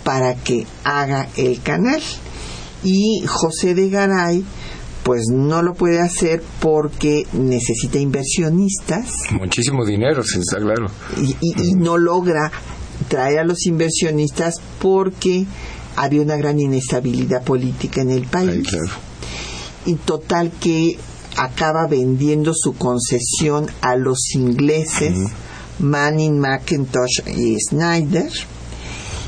[0.05, 2.01] para que haga el canal.
[2.83, 4.45] Y José de Garay,
[5.03, 10.87] pues no lo puede hacer porque necesita inversionistas Muchísimo dinero, sí, está claro.
[11.19, 12.51] y, y- y no logra
[13.09, 15.47] traer a los inversionistas porque
[15.97, 18.69] había una gran inestabilidad política en el país.
[18.69, 18.93] Claro.
[19.87, 20.99] Y total que
[21.37, 25.15] acaba vendiendo su concesión a los ingleses,
[25.79, 28.31] Manning, McIntosh y Snyder.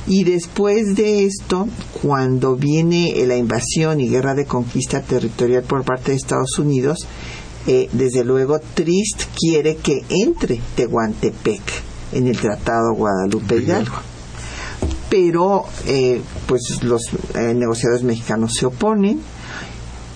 [0.07, 1.69] Y después de esto,
[2.01, 7.07] cuando viene la invasión y guerra de conquista territorial por parte de Estados Unidos,
[7.67, 11.61] eh, desde luego Trist quiere que entre Tehuantepec
[12.13, 13.97] en el Tratado Guadalupe Hidalgo.
[15.09, 17.03] Pero eh, pues los
[17.35, 19.21] eh, negociadores mexicanos se oponen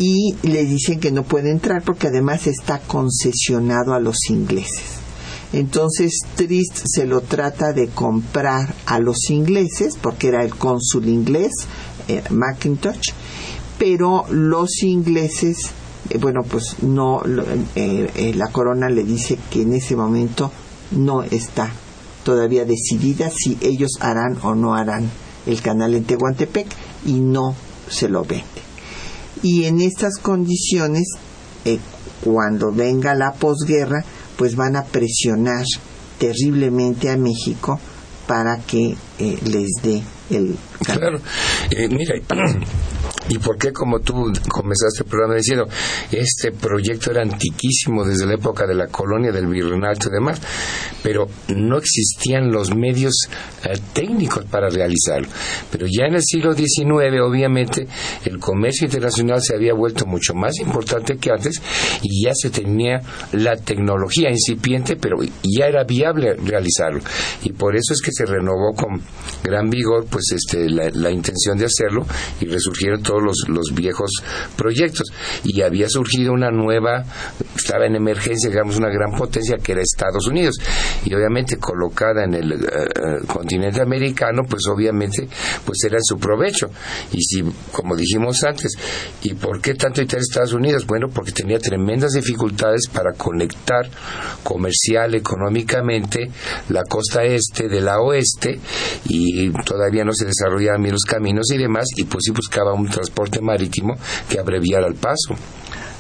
[0.01, 5.01] y le dicen que no puede entrar porque además está concesionado a los ingleses.
[5.53, 11.53] Entonces Trist se lo trata de comprar a los ingleses porque era el cónsul inglés,
[12.09, 13.11] eh, Mackintosh,
[13.79, 15.71] pero los ingleses,
[16.09, 17.23] eh, bueno, pues no,
[17.75, 20.51] eh, la corona le dice que en ese momento
[20.93, 21.71] no está
[22.25, 25.11] todavía decidida si ellos harán o no harán
[25.47, 26.69] el canal en Tehuantepec
[27.07, 27.55] y no
[27.89, 28.45] se lo vende.
[29.43, 31.09] Y en estas condiciones,
[31.65, 31.79] eh,
[32.23, 34.05] cuando venga la posguerra,
[34.37, 35.65] pues van a presionar
[36.19, 37.81] terriblemente a México
[38.27, 41.01] para que eh, les dé el canal.
[41.01, 41.21] Claro.
[41.71, 42.15] Eh, mira,
[43.31, 45.69] ¿Y por qué, como tú comenzaste el programa diciendo,
[46.11, 50.41] este proyecto era antiquísimo desde la época de la colonia, del virreinato y demás,
[51.01, 53.15] pero no existían los medios
[53.63, 55.29] eh, técnicos para realizarlo.
[55.71, 57.87] Pero ya en el siglo XIX, obviamente,
[58.25, 61.63] el comercio internacional se había vuelto mucho más importante que antes
[62.03, 67.01] y ya se tenía la tecnología incipiente, pero ya era viable realizarlo.
[67.45, 69.01] Y por eso es que se renovó con
[69.45, 72.05] gran vigor pues este la, la intención de hacerlo
[72.41, 74.11] y resurgieron todos los, los viejos
[74.57, 75.09] proyectos.
[75.45, 77.05] Y había surgido una nueva,
[77.57, 80.57] estaba en emergencia, digamos, una gran potencia que era Estados Unidos.
[81.05, 85.29] Y obviamente colocada en el eh, continente americano, pues obviamente
[85.65, 86.71] pues era en su provecho.
[87.13, 88.73] Y si, como dijimos antes,
[89.23, 90.87] ¿y por qué tanto interés Estados Unidos?
[90.87, 93.89] Bueno, porque tenía tremendas dificultades para conectar
[94.43, 96.31] comercial, económicamente,
[96.69, 98.61] la costa este de la oeste
[99.07, 102.89] y todavía no se desarrollaban bien los caminos y demás, y pues sí buscaba un
[103.01, 103.95] transporte marítimo
[104.29, 105.35] que abreviara el paso.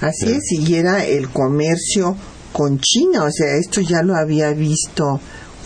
[0.00, 2.16] Así es, y era el comercio
[2.52, 5.20] con China, o sea, esto ya lo había visto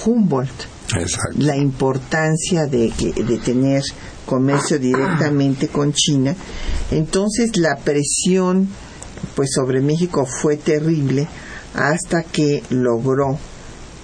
[0.04, 0.50] Humboldt,
[0.98, 1.36] Exacto.
[1.38, 3.82] la importancia de, que- de tener
[4.26, 6.34] comercio directamente con China.
[6.90, 8.68] Entonces la presión
[9.34, 11.26] pues sobre México fue terrible
[11.74, 13.38] hasta que logró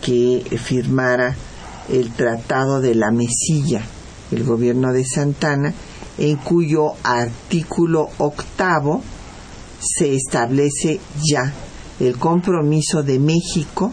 [0.03, 1.37] que firmara
[1.91, 3.83] el Tratado de la Mesilla,
[4.33, 5.75] el gobierno de Santana,
[6.21, 9.03] en cuyo artículo octavo
[9.81, 11.53] se establece ya
[11.99, 13.91] el compromiso de México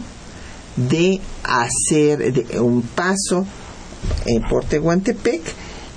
[0.76, 3.46] de hacer un paso
[4.26, 5.40] eh, por Tehuantepec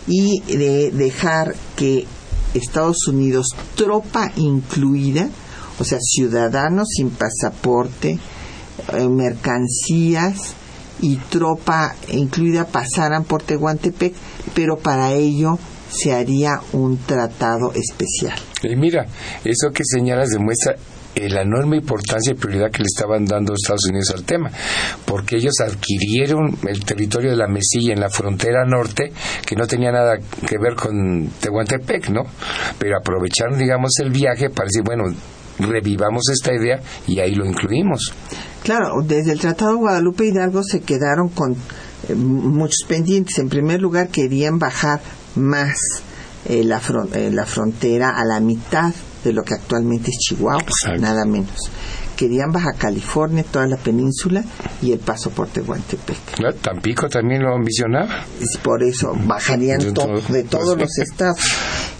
[0.08, 2.08] y de dejar que
[2.54, 5.30] Estados Unidos, tropa incluida,
[5.80, 8.18] o sea, ciudadanos sin pasaporte,
[8.94, 10.54] eh, mercancías
[11.02, 14.14] y tropa incluida pasaran por Tehuantepec,
[14.54, 15.60] pero para ello
[15.92, 18.38] se haría un tratado especial.
[18.64, 19.06] Y mira,
[19.44, 20.76] eso que señalas demuestra
[21.14, 24.50] eh, la enorme importancia y prioridad que le estaban dando Estados Unidos al tema,
[25.06, 29.12] porque ellos adquirieron el territorio de la Mesilla en la frontera norte,
[29.46, 32.22] que no tenía nada que ver con Tehuantepec, ¿no?
[32.80, 35.04] Pero aprovecharon, digamos, el viaje para decir, bueno,
[35.60, 38.14] revivamos esta idea y ahí lo incluimos.
[38.64, 41.58] Claro, desde el Tratado de Guadalupe Hidalgo se quedaron con
[42.08, 43.38] eh, muchos pendientes.
[43.40, 45.02] En primer lugar, querían bajar
[45.36, 45.78] más
[46.46, 50.64] eh, la, fron- eh, la frontera a la mitad de lo que actualmente es Chihuahua,
[50.64, 51.02] Exacto.
[51.02, 51.70] nada menos.
[52.18, 54.44] Querían Baja California, toda la península
[54.82, 56.40] y el paso por Tehuantepec.
[56.40, 56.54] ¿No?
[56.54, 58.26] Tampico también lo ambicionaba.
[58.40, 61.38] Y por eso bajarían De to- todo- de todos pues, los estados.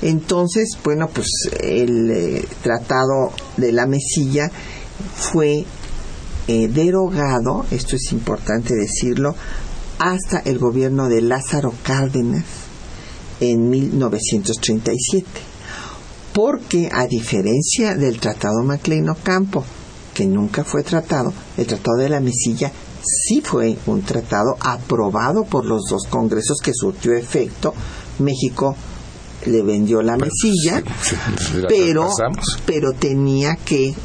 [0.02, 1.28] Entonces, bueno, pues
[1.60, 4.52] el eh, tratado de la Mesilla
[5.16, 5.66] fue
[6.48, 9.36] eh, derogado, esto es importante decirlo,
[10.00, 12.44] hasta el gobierno de Lázaro Cárdenas
[13.42, 15.26] en 1937.
[16.34, 19.66] Porque a diferencia del Tratado Maclean Ocampo,
[20.14, 22.72] que nunca fue tratado, el Tratado de la Mesilla
[23.04, 27.74] sí fue un tratado aprobado por los dos congresos que surtió efecto.
[28.20, 28.76] México
[29.46, 32.10] le vendió la mesilla, Sí, sí, la pero,
[32.66, 33.96] pero tenía que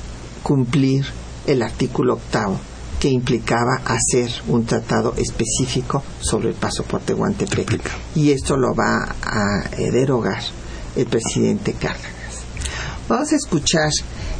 [0.42, 1.04] cumplir
[1.46, 2.58] el artículo octavo
[3.00, 7.80] que implicaba hacer un tratado específico sobre el paso por Tehuantepec.
[8.14, 10.42] Y esto lo va a eh, derogar
[10.94, 12.16] el presidente Cárdenas.
[13.08, 13.90] Vamos a escuchar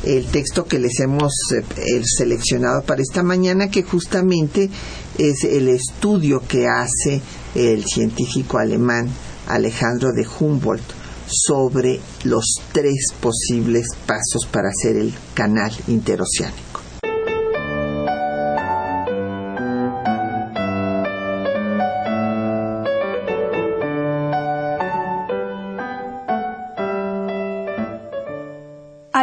[0.03, 4.71] el texto que les hemos eh, seleccionado para esta mañana, que justamente
[5.19, 7.21] es el estudio que hace
[7.55, 9.09] el científico alemán
[9.47, 10.83] Alejandro de Humboldt
[11.29, 16.66] sobre los tres posibles pasos para hacer el canal interoceánico.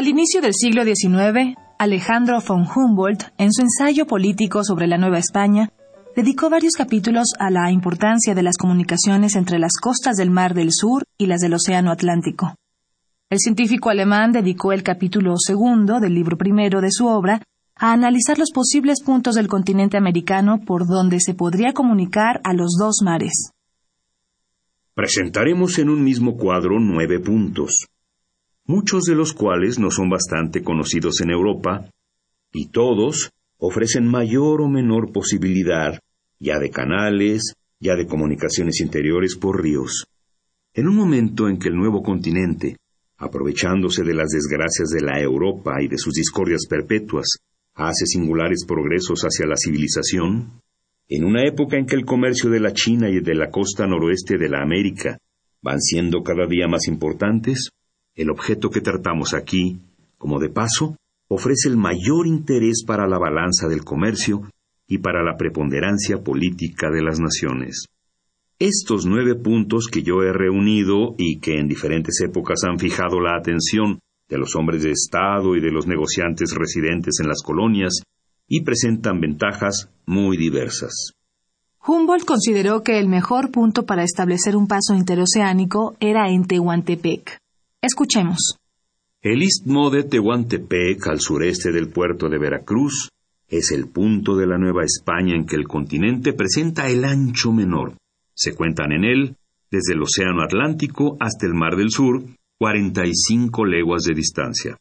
[0.03, 5.17] Al inicio del siglo XIX, Alejandro von Humboldt, en su ensayo político sobre la Nueva
[5.17, 5.69] España,
[6.13, 10.73] dedicó varios capítulos a la importancia de las comunicaciones entre las costas del Mar del
[10.73, 12.53] Sur y las del Océano Atlántico.
[13.29, 17.41] El científico alemán dedicó el capítulo segundo del libro primero de su obra
[17.77, 22.75] a analizar los posibles puntos del continente americano por donde se podría comunicar a los
[22.77, 23.53] dos mares.
[24.95, 27.87] Presentaremos en un mismo cuadro nueve puntos,
[28.65, 31.89] muchos de los cuales no son bastante conocidos en Europa,
[32.52, 35.99] y todos ofrecen mayor o menor posibilidad,
[36.39, 40.06] ya de canales, ya de comunicaciones interiores por ríos.
[40.73, 42.77] En un momento en que el nuevo continente,
[43.17, 47.27] aprovechándose de las desgracias de la Europa y de sus discordias perpetuas,
[47.75, 50.62] hace singulares progresos hacia la civilización,
[51.10, 54.37] en una época en que el comercio de la China y de la costa noroeste
[54.37, 55.17] de la América
[55.62, 57.69] van siendo cada día más importantes,
[58.15, 59.79] El objeto que tratamos aquí,
[60.17, 60.95] como de paso,
[61.27, 64.41] ofrece el mayor interés para la balanza del comercio
[64.87, 67.87] y para la preponderancia política de las naciones.
[68.59, 73.35] Estos nueve puntos que yo he reunido y que en diferentes épocas han fijado la
[73.35, 73.99] atención
[74.29, 78.03] de los hombres de Estado y de los negociantes residentes en las colonias
[78.47, 81.13] y presentan ventajas muy diversas.
[81.85, 87.42] Humboldt consideró que el mejor punto para establecer un paso interoceánico era en Tehuantepec.
[87.84, 88.56] Escuchemos.
[89.21, 93.10] El istmo de Tehuantepec, al sureste del puerto de Veracruz,
[93.50, 97.98] es el punto de la Nueva España en que el continente presenta el ancho menor.
[98.34, 99.36] Se cuentan en él,
[99.69, 102.23] desde el Océano Atlántico hasta el Mar del Sur,
[102.58, 104.77] 45 leguas de distancia.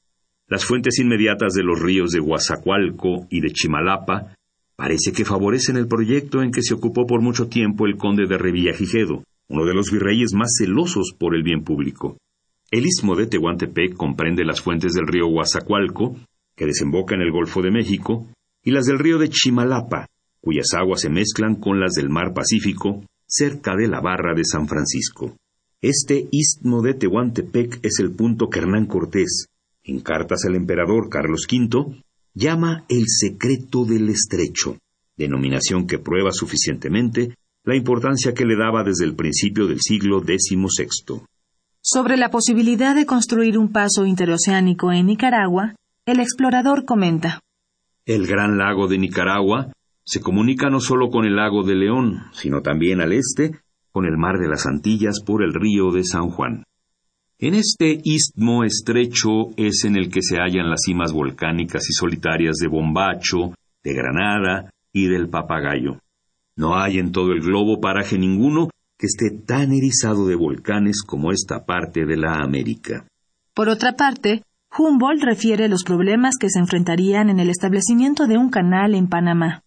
[0.47, 4.37] Las fuentes inmediatas de los ríos de Guazacualco y de Chimalapa
[4.77, 8.39] parece que favorecen el proyecto en que se ocupó por mucho tiempo el conde de
[8.39, 12.17] Revillagigedo, uno de los virreyes más celosos por el bien público.
[12.73, 16.17] El istmo de Tehuantepec comprende las fuentes del río Guazacualco,
[16.57, 18.27] que desemboca en el Golfo de México,
[18.65, 20.07] y las del río de Chimalapa,
[20.41, 24.69] cuyas aguas se mezclan con las del mar Pacífico, cerca de la barra de San
[24.69, 25.37] Francisco.
[25.83, 29.49] Este istmo de Tehuantepec es el punto que Hernán Cortés,
[29.85, 32.03] en cartas al emperador Carlos V,
[32.33, 34.79] llama el secreto del estrecho,
[35.19, 41.21] denominación que prueba suficientemente la importancia que le daba desde el principio del siglo XVI.
[41.85, 45.75] Sobre la posibilidad de construir un paso interoceánico en Nicaragua,
[46.07, 47.41] el explorador comenta.
[48.07, 49.73] El gran lago de Nicaragua
[50.05, 53.59] se comunica no solo con el lago de León, sino también al este
[53.91, 56.63] con el mar de las Antillas por el río de San Juan.
[57.41, 62.59] En este istmo estrecho es en el que se hallan las cimas volcánicas y solitarias
[62.59, 65.99] de Bombacho, de Granada y del Papagayo.
[66.55, 68.69] No hay en todo el globo paraje ninguno
[69.03, 73.05] que esté tan erizado de volcanes como esta parte de la América.
[73.53, 74.45] Por otra parte,
[74.79, 79.65] Humboldt refiere los problemas que se enfrentarían en el establecimiento de un canal en Panamá.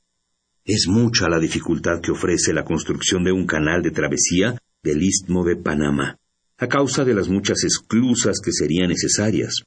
[0.63, 5.43] Es mucha la dificultad que ofrece la construcción de un canal de travesía del istmo
[5.43, 6.17] de Panamá,
[6.57, 9.63] a causa de las muchas esclusas que serían necesarias.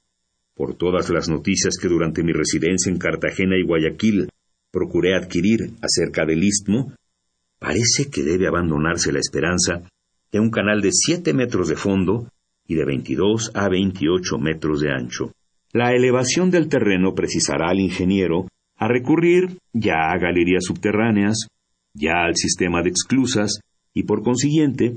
[0.54, 4.30] Por todas las noticias que durante mi residencia en Cartagena y Guayaquil
[4.70, 6.94] procuré adquirir acerca del istmo,
[7.58, 9.82] parece que debe abandonarse la esperanza
[10.32, 12.28] de un canal de siete metros de fondo
[12.66, 15.32] y de 22 a 28 metros de ancho.
[15.72, 18.46] La elevación del terreno precisará al ingeniero
[18.76, 21.48] a recurrir ya a galerías subterráneas,
[21.94, 23.60] ya al sistema de exclusas,
[23.92, 24.96] y por consiguiente,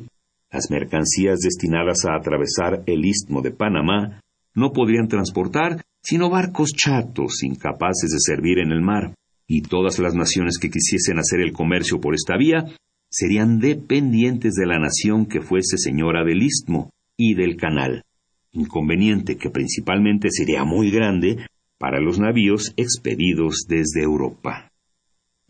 [0.51, 4.21] las mercancías destinadas a atravesar el istmo de Panamá
[4.53, 9.13] no podrían transportar sino barcos chatos incapaces de servir en el mar,
[9.53, 12.73] y todas las naciones que quisiesen hacer el comercio por esta vía
[13.09, 18.05] serían dependientes de la nación que fuese señora del istmo y del canal,
[18.53, 21.45] inconveniente que principalmente sería muy grande
[21.77, 24.71] para los navíos expedidos desde Europa.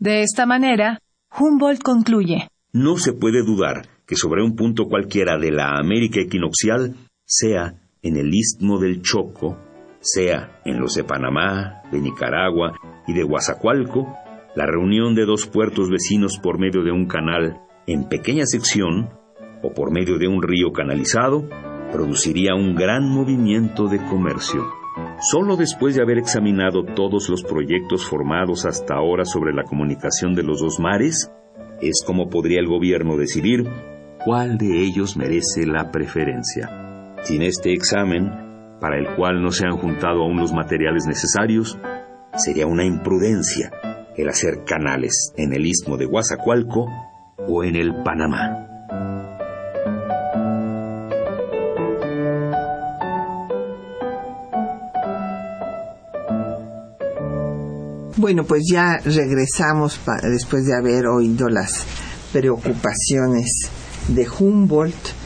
[0.00, 0.98] De esta manera,
[1.38, 2.48] Humboldt concluye.
[2.72, 8.16] No se puede dudar que sobre un punto cualquiera de la América equinoccial, sea en
[8.16, 9.58] el istmo del Choco,
[10.02, 12.72] sea en los de Panamá, de Nicaragua
[13.06, 14.06] y de Guazacualco,
[14.54, 19.10] la reunión de dos puertos vecinos por medio de un canal en pequeña sección
[19.62, 21.48] o por medio de un río canalizado
[21.90, 24.66] produciría un gran movimiento de comercio.
[25.20, 30.42] Solo después de haber examinado todos los proyectos formados hasta ahora sobre la comunicación de
[30.42, 31.30] los dos mares,
[31.80, 33.64] es como podría el gobierno decidir
[34.24, 37.14] cuál de ellos merece la preferencia.
[37.22, 38.41] Sin este examen,
[38.82, 41.78] para el cual no se han juntado aún los materiales necesarios,
[42.36, 43.70] sería una imprudencia
[44.16, 46.86] el hacer canales en el istmo de Guazacualco
[47.46, 48.66] o en el Panamá.
[58.16, 61.86] Bueno, pues ya regresamos después de haber oído las
[62.32, 63.70] preocupaciones
[64.08, 65.22] de Humboldt.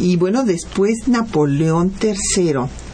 [0.00, 2.85] Y bueno, después Napoleón III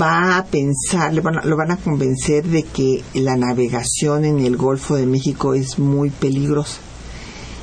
[0.00, 5.06] va a pensar, lo van a convencer de que la navegación en el Golfo de
[5.06, 6.78] México es muy peligrosa.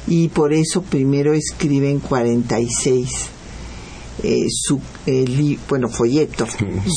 [0.07, 3.29] Y por eso primero escribe en 46
[4.23, 4.79] eh, su
[5.67, 6.47] bueno, folleto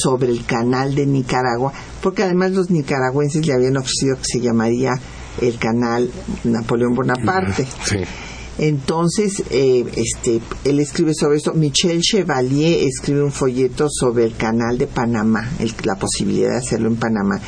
[0.02, 1.72] sobre el canal de Nicaragua,
[2.02, 4.92] porque además los nicaragüenses le habían ofrecido que se llamaría
[5.40, 6.10] el canal
[6.44, 7.66] Napoleón Bonaparte.
[8.58, 11.54] Entonces, eh, este, él escribe sobre esto.
[11.54, 15.48] Michel Chevalier escribe un folleto sobre el canal de Panamá,
[15.84, 17.40] la posibilidad de hacerlo en Panamá.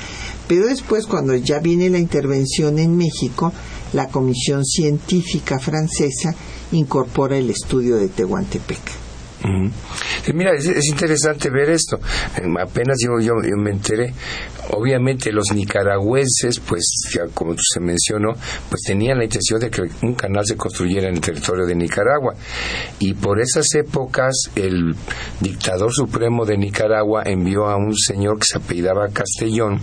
[0.47, 3.53] Pero después, cuando ya viene la intervención en México,
[3.93, 6.35] la Comisión Científica Francesa
[6.73, 8.99] incorpora el estudio de Tehuantepec.
[10.34, 11.99] Mira, es, es interesante ver esto.
[12.36, 13.12] Eh, Apenas yo,
[13.57, 14.12] me enteré.
[14.72, 18.32] Obviamente los nicaragüenses, pues ya como se mencionó,
[18.68, 22.34] pues tenían la intención de que un canal se construyera en el territorio de Nicaragua.
[23.01, 24.95] Y por esas épocas el
[25.41, 29.80] dictador supremo de Nicaragua envió a un señor que se apellidaba Castellón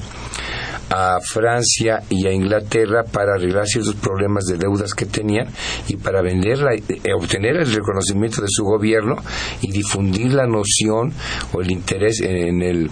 [0.90, 5.48] a Francia y a Inglaterra para arreglar ciertos problemas de deudas que tenían
[5.90, 9.18] y para vender la- eh, obtener el reconocimiento de su gobierno
[9.62, 11.14] y difundir la noción
[11.54, 12.90] o el interés en el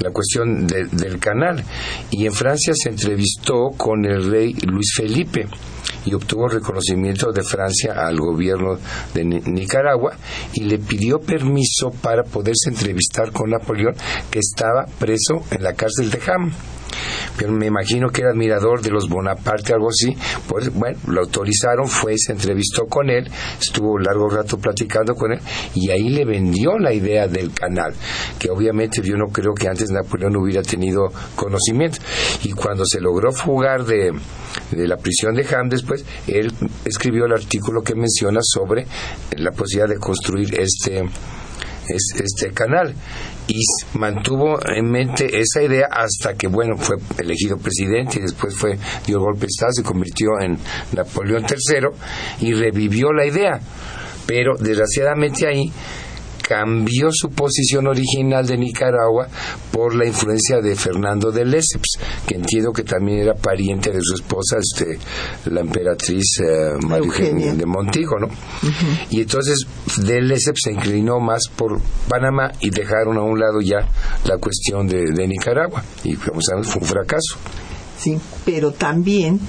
[0.00, 1.62] la cuestión de- del canal.
[2.10, 5.46] Y en Francia se entrevistó con el rey Luis Felipe
[6.04, 8.78] y obtuvo reconocimiento de Francia al gobierno
[9.14, 10.12] de Ni- Nicaragua
[10.54, 13.94] y le pidió permiso para poderse entrevistar con Napoleón
[14.30, 16.52] que estaba preso en la cárcel de Ham
[17.38, 20.14] pero me imagino que era admirador de los Bonaparte, algo así.
[20.46, 25.40] Pues bueno, lo autorizaron, fue, se entrevistó con él, estuvo largo rato platicando con él
[25.74, 27.94] y ahí le vendió la idea del canal,
[28.38, 31.98] que obviamente yo no creo que antes Napoleón hubiera tenido conocimiento.
[32.44, 34.12] Y cuando se logró fugar de,
[34.70, 35.91] de la prisión de Ham después,
[36.26, 36.52] él
[36.84, 38.86] escribió el artículo que menciona sobre
[39.36, 41.00] la posibilidad de construir este
[41.88, 42.94] es- este canal.
[43.48, 43.60] Y
[43.98, 49.16] mantuvo en mente esa idea hasta que bueno fue elegido presidente y después fue dio
[49.18, 50.56] el golpe de estado se convirtió en
[50.94, 51.88] Napoleón III
[52.46, 53.60] y revivió la idea.
[54.26, 55.72] Pero desgraciadamente ahí
[56.52, 59.26] cambió su posición original de Nicaragua
[59.72, 64.16] por la influencia de Fernando de Lesseps, que entiendo que también era pariente de su
[64.16, 64.98] esposa, este,
[65.50, 68.28] la emperatriz eh, María Eugenia de Montijo, ¿no?
[69.08, 73.88] Y entonces de Lesseps se inclinó más por Panamá y dejaron a un lado ya
[74.26, 75.82] la cuestión de, de Nicaragua.
[76.04, 77.38] Y como sabemos fue un fracaso.
[77.98, 79.40] sí, pero también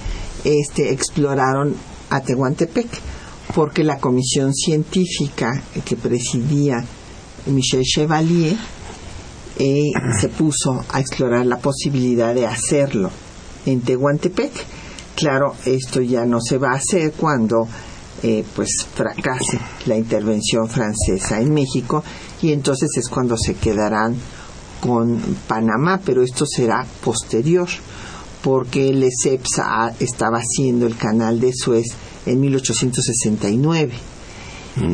[0.45, 1.76] este, exploraron
[2.10, 2.88] a Tehuantepec,
[3.54, 6.84] porque la comisión científica que presidía
[7.45, 8.56] Michel Chevalier
[9.60, 13.12] eh, se puso a explorar la posibilidad de hacerlo
[13.66, 14.51] en Tehuantepec.
[15.16, 17.68] Claro, esto ya no se va a hacer cuando
[18.24, 22.04] eh, pues fracase la intervención francesa en México
[22.41, 24.16] y entonces es cuando se quedarán
[24.82, 27.68] con Panamá, pero esto será posterior
[28.41, 31.86] porque el ESEPSA estaba haciendo el canal de Suez
[32.26, 33.94] en 1869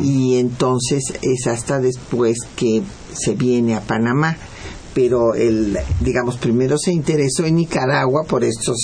[0.04, 4.38] y entonces es hasta después que se viene a Panamá.
[4.94, 8.78] Pero el digamos primero se interesó en Nicaragua por estos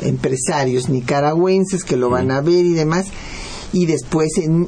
[0.00, 3.06] empresarios nicaragüenses que lo van a ver y demás.
[3.72, 4.66] Y después en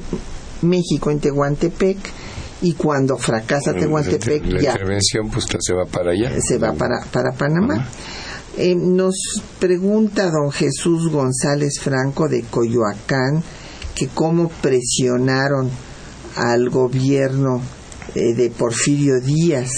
[0.62, 1.98] México en Tehuantepec.
[2.62, 6.40] Y cuando fracasa Tehuantepec la ya intervención pues se va para allá.
[6.40, 7.88] se va para, para Panamá.
[8.56, 9.16] Eh, nos
[9.58, 13.42] pregunta don Jesús González Franco de Coyoacán
[13.96, 15.68] que cómo presionaron
[16.36, 17.60] al gobierno
[18.14, 19.70] eh, de Porfirio Díaz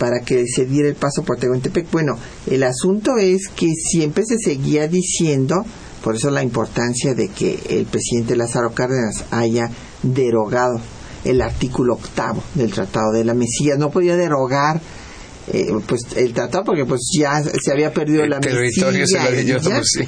[0.00, 1.92] para que se diera el paso por Tehuantepec.
[1.92, 2.18] Bueno,
[2.50, 5.64] el asunto es que siempre se seguía diciendo,
[6.02, 9.70] por eso la importancia de que el presidente Lázaro Cárdenas haya
[10.02, 10.80] derogado
[11.24, 13.76] el artículo octavo del Tratado de la Mesía.
[13.76, 14.80] No podía derogar
[15.48, 19.84] eh, pues el tratado porque pues ya se había perdido El la territorio Mesilla, dio,
[19.84, 20.04] sí.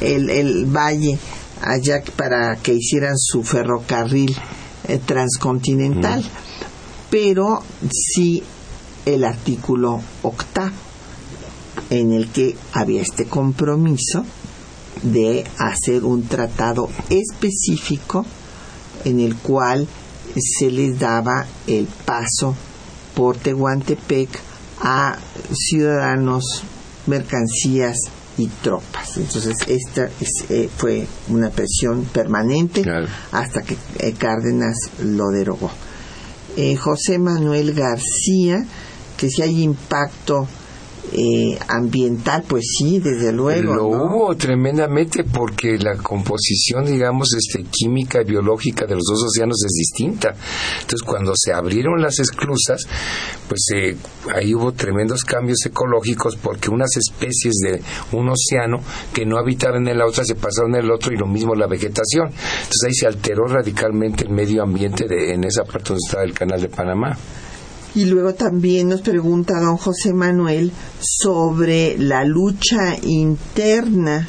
[0.00, 1.18] el, el valle
[1.60, 4.34] allá para que hicieran su ferrocarril
[4.86, 6.24] eh, transcontinental
[7.10, 8.42] pero sí
[9.04, 10.72] el artículo octavo
[11.90, 14.24] en el que había este compromiso
[15.02, 18.26] de hacer un tratado específico
[19.04, 19.86] en el cual
[20.36, 22.54] se les daba el paso
[23.14, 24.47] por Tehuantepec
[24.80, 25.16] a
[25.52, 26.44] ciudadanos,
[27.06, 27.96] mercancías
[28.36, 29.16] y tropas.
[29.16, 33.06] Entonces, esta es, eh, fue una presión permanente Claro.
[33.32, 35.70] hasta que eh, Cárdenas lo derogó.
[36.56, 38.64] Eh, José Manuel García,
[39.16, 40.46] que si hay impacto
[41.12, 43.74] eh, ambiental, pues sí, desde luego.
[43.74, 44.04] Lo ¿no?
[44.04, 49.72] hubo tremendamente porque la composición, digamos, este, química y biológica de los dos océanos es
[49.72, 50.34] distinta.
[50.80, 52.86] Entonces, cuando se abrieron las esclusas,
[53.48, 53.96] pues eh,
[54.34, 57.82] ahí hubo tremendos cambios ecológicos porque unas especies de
[58.12, 58.80] un océano
[59.12, 61.66] que no habitaban en la otra se pasaron en el otro y lo mismo la
[61.66, 62.26] vegetación.
[62.28, 66.34] Entonces ahí se alteró radicalmente el medio ambiente de, en esa parte donde estaba el
[66.34, 67.16] canal de Panamá.
[67.98, 70.70] Y luego también nos pregunta don José Manuel
[71.00, 74.28] sobre la lucha interna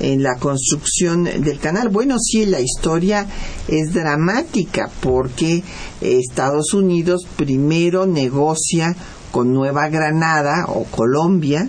[0.00, 1.88] en la construcción del canal.
[1.88, 3.24] Bueno, sí, la historia
[3.68, 5.62] es dramática porque
[6.00, 8.96] Estados Unidos primero negocia
[9.30, 11.68] con Nueva Granada o Colombia,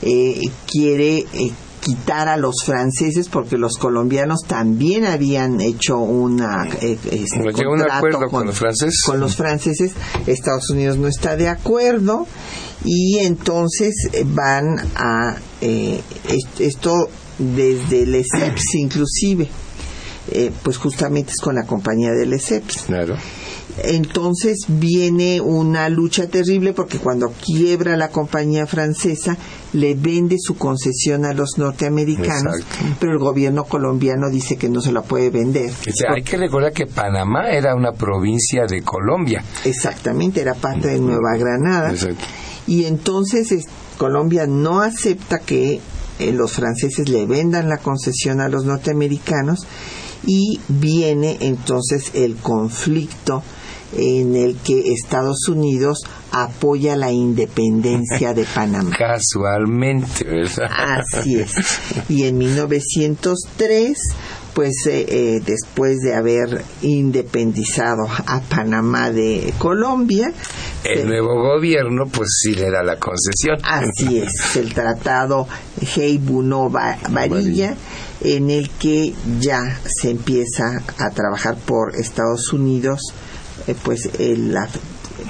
[0.00, 1.50] eh, quiere eh,
[1.82, 8.18] quitar a los franceses porque los colombianos también habían hecho una eh, este, un acuerdo
[8.30, 9.00] con los franceses.
[9.04, 9.92] con los franceses
[10.26, 12.26] Estados Unidos no está de acuerdo
[12.84, 17.08] y entonces eh, van a eh, est- esto
[17.38, 19.48] desde Lesseps inclusive
[20.30, 23.16] eh, pues justamente es con la compañía de Lesseps Claro.
[23.84, 29.36] entonces viene una lucha terrible porque cuando quiebra la compañía francesa
[29.72, 32.96] le vende su concesión a los norteamericanos, Exacto.
[33.00, 35.70] pero el gobierno colombiano dice que no se la puede vender.
[35.70, 39.42] O sea, hay que recordar que Panamá era una provincia de Colombia.
[39.64, 41.90] Exactamente, era parte de Nueva Granada.
[41.90, 42.24] Exacto.
[42.66, 43.64] Y entonces es-
[43.96, 45.80] Colombia no acepta que
[46.18, 49.66] eh, los franceses le vendan la concesión a los norteamericanos
[50.26, 53.42] y viene entonces el conflicto
[53.96, 55.98] en el que Estados Unidos
[56.30, 58.96] apoya la independencia de Panamá.
[58.96, 60.70] Casualmente, ¿verdad?
[60.70, 61.52] Así es.
[62.08, 63.98] Y en 1903,
[64.54, 70.32] pues eh, eh, después de haber independizado a Panamá de Colombia,
[70.84, 73.58] El se- nuevo gobierno, pues sí le da la concesión.
[73.62, 75.46] Así es, el tratado
[75.96, 77.74] Heibuno-Varilla,
[78.24, 83.00] en el que ya se empieza a trabajar por Estados Unidos,
[83.66, 84.68] eh, pues, el- la,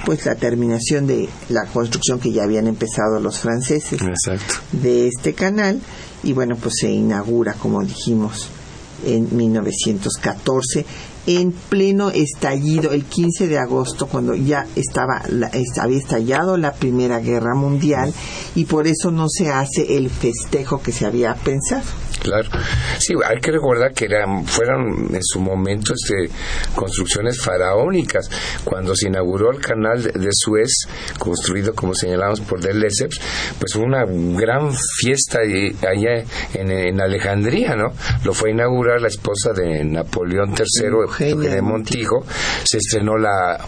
[0.07, 4.55] pues la terminación de la construcción que ya habían empezado los franceses Exacto.
[4.73, 5.81] de este canal
[6.23, 8.49] y bueno pues se inaugura como dijimos
[9.05, 10.85] en 1914
[11.27, 17.19] en pleno estallido el 15 de agosto cuando ya estaba la- había estallado la primera
[17.21, 18.13] guerra mundial
[18.55, 21.83] y por eso no se hace el festejo que se había pensado
[22.23, 22.49] Claro.
[22.99, 26.33] Sí, hay que recordar que eran, fueron en su momento este,
[26.73, 28.31] construcciones faraónicas.
[28.63, 30.87] Cuando se inauguró el canal de, de Suez,
[31.19, 33.21] construido, como señalamos, por Del Lesseps,
[33.59, 37.93] pues fue una gran fiesta allá en, en Alejandría, ¿no?
[38.25, 42.25] Lo fue a inaugurar la esposa de Napoleón III, Eugenia de Montijo.
[42.63, 43.59] Se estrenó la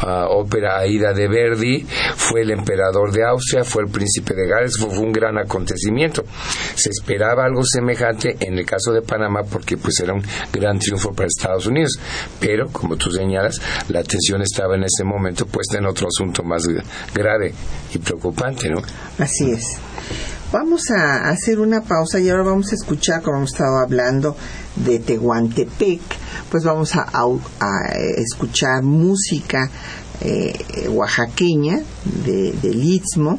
[0.00, 1.84] ah, ópera Aida de Verdi,
[2.14, 6.22] fue el emperador de Austria, fue el príncipe de Gales, fue, fue un gran acontecimiento.
[6.76, 8.03] Se esperaba algo semejante
[8.40, 11.98] en el caso de Panamá porque pues era un gran triunfo para Estados Unidos,
[12.40, 16.64] pero como tú señalas, la atención estaba en ese momento puesta en otro asunto más
[16.66, 16.84] gra-
[17.14, 17.54] grave
[17.94, 18.82] y preocupante, ¿no?
[19.18, 19.64] Así es.
[20.52, 24.36] Vamos a hacer una pausa y ahora vamos a escuchar, como hemos estado hablando
[24.76, 26.00] de Tehuantepec,
[26.50, 27.06] pues vamos a,
[28.16, 29.68] escuchar música
[30.20, 30.54] eh,
[30.90, 31.80] oaxaqueña
[32.24, 33.38] de, del Istmo,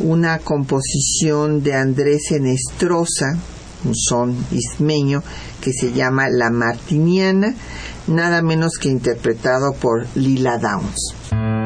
[0.00, 3.36] una composición de Andrés Enestrosa,
[3.84, 5.22] un son ismeño
[5.60, 7.54] que se llama La Martiniana,
[8.06, 11.57] nada menos que interpretado por Lila Downs.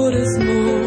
[0.00, 0.79] coração.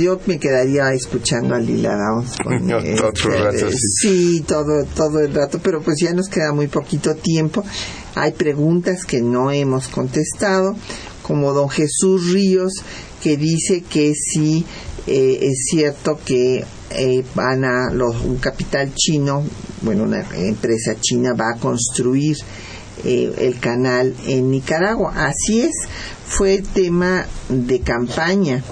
[0.00, 2.36] Yo me quedaría escuchando a Lila Downs.
[2.42, 3.76] con, No, este, todo el rato, sí.
[4.00, 7.64] sí, todo, todo el rato, pero pues ya nos queda muy poquito tiempo.
[8.14, 10.76] Hay preguntas que no hemos contestado,
[11.22, 12.72] como don Jesús Ríos,
[13.22, 14.64] que dice que sí
[15.06, 19.42] eh, es cierto que eh, van a los, un capital chino,
[19.82, 22.36] bueno, una empresa china va a construir
[23.04, 25.26] eh, el canal en Nicaragua.
[25.26, 25.74] Así es,
[26.26, 28.62] fue tema de campaña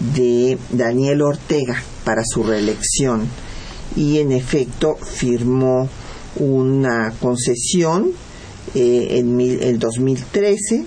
[0.00, 3.28] de Daniel Ortega para su reelección
[3.96, 5.88] y en efecto firmó
[6.36, 8.10] una concesión
[8.74, 10.84] eh, en mil- el 2013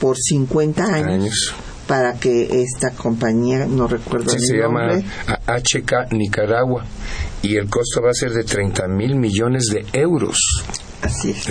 [0.00, 1.54] por 50 años, Años.
[1.86, 6.84] para que esta compañía, no recuerdo Sí, el se llama nombre, a- HK Nicaragua
[7.42, 10.36] y el costo va a ser de 30 mil millones de euros.
[11.02, 11.46] así es.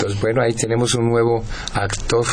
[0.00, 1.42] Entonces, bueno, ahí tenemos un nuevo
[1.74, 2.24] actor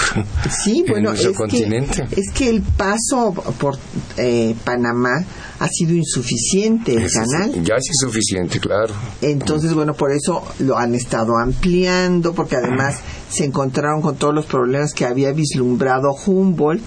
[0.63, 2.07] Sí, en bueno, nuestro es continente.
[2.09, 3.77] que, es que el paso por
[4.17, 5.25] eh, Panamá
[5.59, 7.63] ha sido insuficiente el Es- es- canal.
[7.63, 8.93] Ya es insuficiente, claro.
[9.21, 12.99] Entonces, bueno, por eso lo han estado ampliando, porque además
[13.29, 16.83] se encontraron con todos los problemas que había vislumbrado Humboldt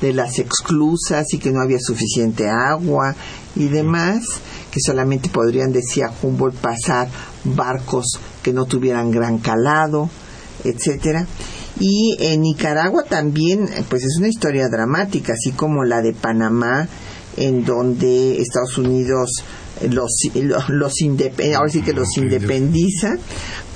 [0.00, 3.14] de las exclusas y que no había suficiente agua
[3.56, 4.24] y demás,
[4.70, 7.08] que solamente podrían, decía Humboldt, pasar
[7.44, 10.10] barcos que no tuvieran gran calado,
[10.64, 11.26] etcétera.
[11.80, 16.88] Y en Nicaragua también, pues es una historia dramática, así como la de Panamá,
[17.36, 19.30] en donde Estados Unidos
[19.90, 23.16] los, los, los indepe- ahora sí que los independiza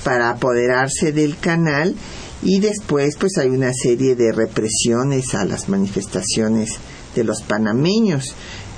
[0.03, 1.93] para apoderarse del canal
[2.41, 6.71] y después pues hay una serie de represiones a las manifestaciones
[7.15, 8.33] de los panameños.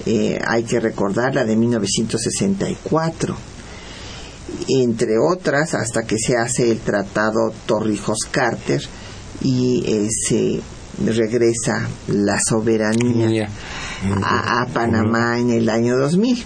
[0.06, 3.52] Eh, hay que recordar la de 1964
[4.68, 8.82] entre otras, hasta que se hace el tratado Torrijos-Carter
[9.42, 10.62] y eh, se
[11.06, 13.50] regresa la soberanía
[14.24, 16.44] a, a Panamá en el año 2000.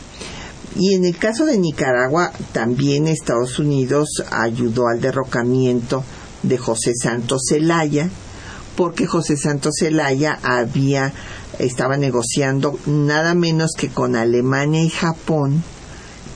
[0.77, 6.03] Y en el caso de Nicaragua, también Estados Unidos ayudó al derrocamiento
[6.47, 8.09] de José Santos Zelaya,
[8.75, 11.13] porque José Santos Zelaya había,
[11.59, 15.63] estaba negociando nada menos que con Alemania y Japón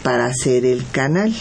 [0.03, 1.33] para hacer el canal.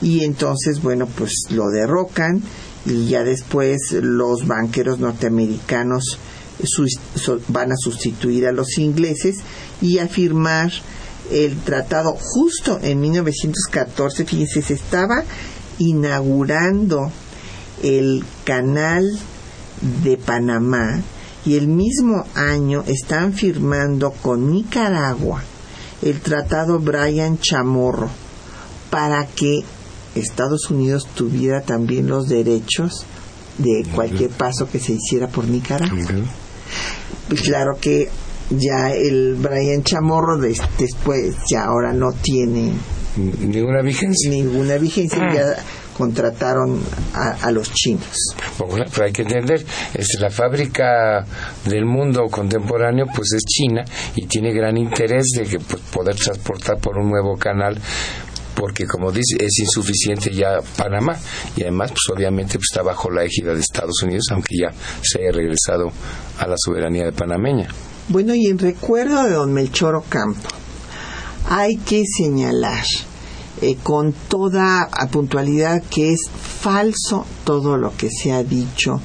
[0.00, 2.42] Y entonces, bueno, pues lo derrocan
[2.86, 6.18] y ya después los banqueros norteamericanos
[7.48, 9.36] van a sustituir a los ingleses
[9.80, 10.72] y a firmar
[11.30, 15.24] el tratado justo en 1914, fíjense, se estaba
[15.78, 17.12] inaugurando
[17.82, 19.18] el canal
[20.02, 21.00] de Panamá
[21.46, 25.42] y el mismo año están firmando con Nicaragua
[26.02, 28.08] el tratado Brian Chamorro
[28.90, 29.60] para que
[30.14, 33.04] Estados Unidos tuviera también los derechos
[33.58, 35.98] de cualquier paso que se hiciera por Nicaragua.
[37.30, 38.08] Y claro que
[38.50, 42.72] ya el Brian Chamorro des- después ya ahora no tiene
[43.16, 44.30] Ninguna vigencia.
[44.30, 45.34] ninguna vigencia, Ah.
[45.34, 45.42] ya
[45.98, 46.80] contrataron
[47.12, 48.34] a, a los chinos.
[48.58, 51.26] Bueno, pero hay que entender, este, la fábrica
[51.64, 53.84] del mundo contemporáneo pues es China
[54.14, 57.78] y tiene gran interés de que pues, poder transportar por un nuevo canal
[58.54, 61.16] porque como dice es insuficiente ya Panamá
[61.56, 64.72] y además pues obviamente pues, está bajo la égida de Estados Unidos aunque ya
[65.02, 65.92] se haya regresado
[66.38, 67.68] a la soberanía de panameña.
[68.08, 70.48] Bueno, y en recuerdo de don Melchor Ocampo,
[71.48, 72.84] hay que señalar
[73.60, 79.00] eh, con toda puntualidad que es falso todo lo que se ha dicho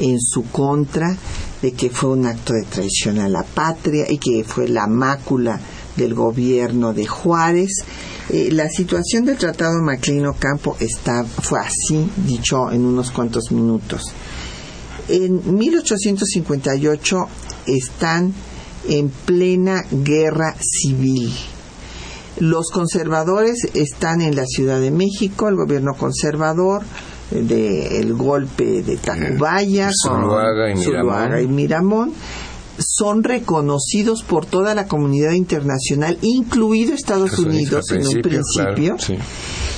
[0.00, 1.16] en su contra
[1.62, 5.60] de que fue un acto de traición a la patria y que fue la mácula
[5.96, 7.84] del gobierno de Juárez.
[8.28, 14.12] Eh, la situación del Tratado Maclino Campo está, fue así, dicho en unos cuantos minutos.
[15.08, 17.28] En 1858
[17.66, 18.34] están
[18.88, 21.32] en plena guerra civil.
[22.38, 26.82] Los conservadores están en la Ciudad de México, el gobierno conservador
[27.30, 30.76] del golpe de Tacubaya, Zuluaga y.
[30.76, 32.12] Zuluaga y Miramón,
[32.78, 38.96] son reconocidos por toda la comunidad internacional, incluido Estados Estados Unidos en un principio.
[38.96, 39.16] claro, sí.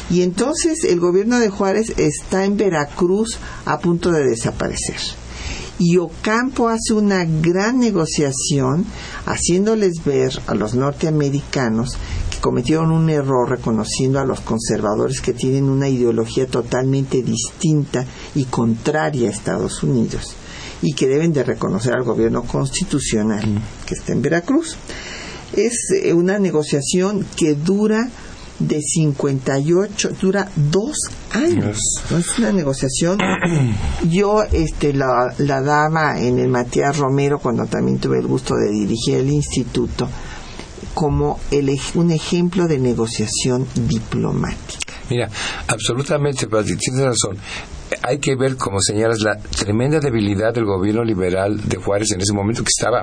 [0.09, 4.97] Y entonces el gobierno de Juárez está en Veracruz a punto de desaparecer.
[5.79, 8.87] Y Ocampo hace una gran negociación
[9.27, 11.99] haciéndoles ver a los norteamericanos
[12.47, 18.05] cometieron un error reconociendo a los conservadores que tienen una ideología totalmente distinta
[18.37, 20.37] y contraria a Estados Unidos
[20.81, 24.77] y que deben de reconocer al gobierno constitucional que está en Veracruz.
[25.57, 28.11] Es eh, una negociación que dura
[28.61, 30.97] de 58, dura dos
[31.33, 31.81] años.
[32.13, 32.19] ¿no?
[32.19, 33.19] Es una negociación.
[34.09, 38.71] Yo este, la, la daba en el Matías Romero cuando también tuve el gusto de
[38.71, 40.09] dirigir el instituto
[40.97, 44.95] como el un ejemplo de negociación diplomática.
[45.11, 45.29] Mira,
[45.69, 47.37] absolutamente, Pati, tienes razón.
[48.03, 52.33] Hay que ver, como señalas, la tremenda debilidad del gobierno liberal de Juárez en ese
[52.33, 53.03] momento que estaba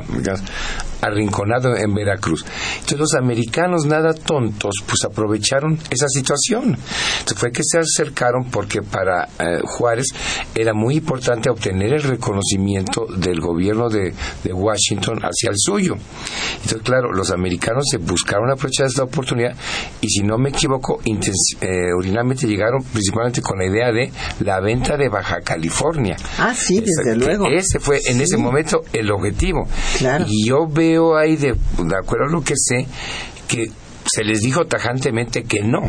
[1.01, 2.45] arrinconado en Veracruz.
[2.75, 6.77] Entonces los americanos, nada tontos, pues aprovecharon esa situación.
[7.19, 10.07] Entonces fue que se acercaron porque para eh, Juárez
[10.55, 14.13] era muy importante obtener el reconocimiento del gobierno de,
[14.53, 15.95] Washington hacia el suyo.
[16.55, 19.55] Entonces, claro, los americanos se buscaron aprovechar esta oportunidad
[19.99, 24.92] y si no me equivoco, eh, originalmente llegaron principalmente con la idea de la venta
[24.97, 26.15] de Baja California.
[26.37, 27.47] Ah, sí, desde Esa- luego.
[27.47, 29.67] Ese fue en ese momento el objetivo.
[29.97, 30.25] Claro.
[30.27, 32.85] Y yo veo ahí, de, de acuerdo a lo que sé,
[33.47, 33.69] que
[34.05, 35.81] se les dijo tajantemente que no,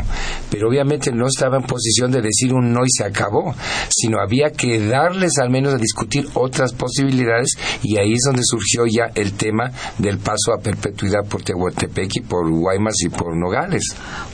[0.49, 3.53] pero obviamente no estaba en posición de decir un no y se acabó,
[3.89, 8.85] sino había que darles al menos a discutir otras posibilidades y ahí es donde surgió
[8.85, 13.83] ya el tema del paso a perpetuidad por Tehuantepec y por Guaymas y por Nogales.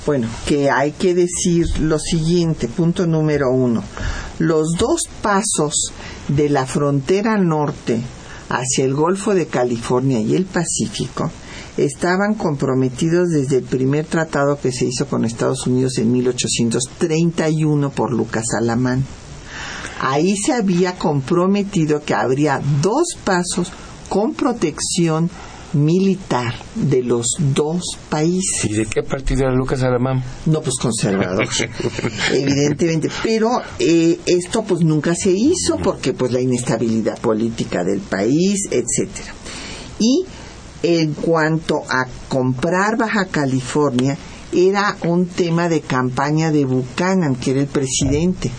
[0.05, 3.83] Bueno, que hay que decir lo siguiente, punto número uno.
[4.39, 5.93] Los dos pasos
[6.27, 8.01] de la frontera norte
[8.49, 11.31] hacia el Golfo de California y el Pacífico
[11.85, 18.13] estaban comprometidos desde el primer tratado que se hizo con Estados Unidos en 1831 por
[18.13, 19.03] Lucas Alamán.
[19.99, 23.71] Ahí se había comprometido que habría dos pasos
[24.09, 25.29] con protección
[25.73, 28.65] militar de los dos países.
[28.65, 30.23] ¿Y de qué partido era Lucas Alamán?
[30.45, 31.47] No, pues conservador,
[32.33, 33.09] evidentemente.
[33.23, 39.33] Pero eh, esto pues nunca se hizo porque pues la inestabilidad política del país, etcétera.
[39.99, 40.25] Y
[40.83, 44.17] en cuanto a comprar Baja California,
[44.53, 48.51] era un tema de campaña de Buchanan, que era el presidente.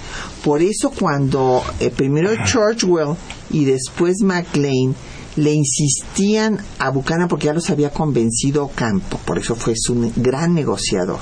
[0.43, 3.17] Por eso cuando eh, primero Churchwell
[3.51, 4.95] y después McLean
[5.37, 10.55] le insistían a Buchanan porque ya los había convencido Ocampo, por eso fue su gran
[10.55, 11.21] negociador,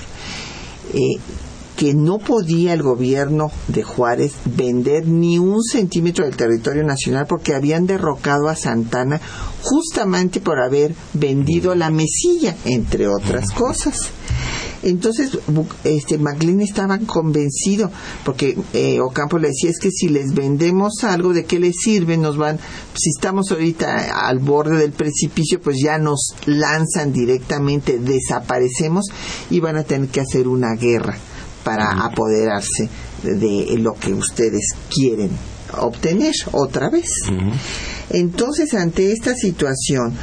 [0.93, 1.19] eh,
[1.81, 7.55] que no podía el gobierno de Juárez vender ni un centímetro del territorio nacional porque
[7.55, 9.19] habían derrocado a Santana
[9.63, 14.11] justamente por haber vendido la mesilla, entre otras cosas.
[14.83, 15.39] Entonces,
[15.85, 17.91] este McLean estaba convencido,
[18.27, 22.19] porque eh, Ocampo le decía, es que si les vendemos algo, ¿de qué les sirve?
[22.19, 22.59] Nos van,
[22.93, 29.07] si estamos ahorita al borde del precipicio, pues ya nos lanzan directamente, desaparecemos
[29.49, 31.17] y van a tener que hacer una guerra
[31.65, 32.89] para apoderarse
[33.23, 35.31] de lo que ustedes quieren
[35.79, 37.09] obtener otra vez.
[38.11, 40.15] Entonces, ante esta situación,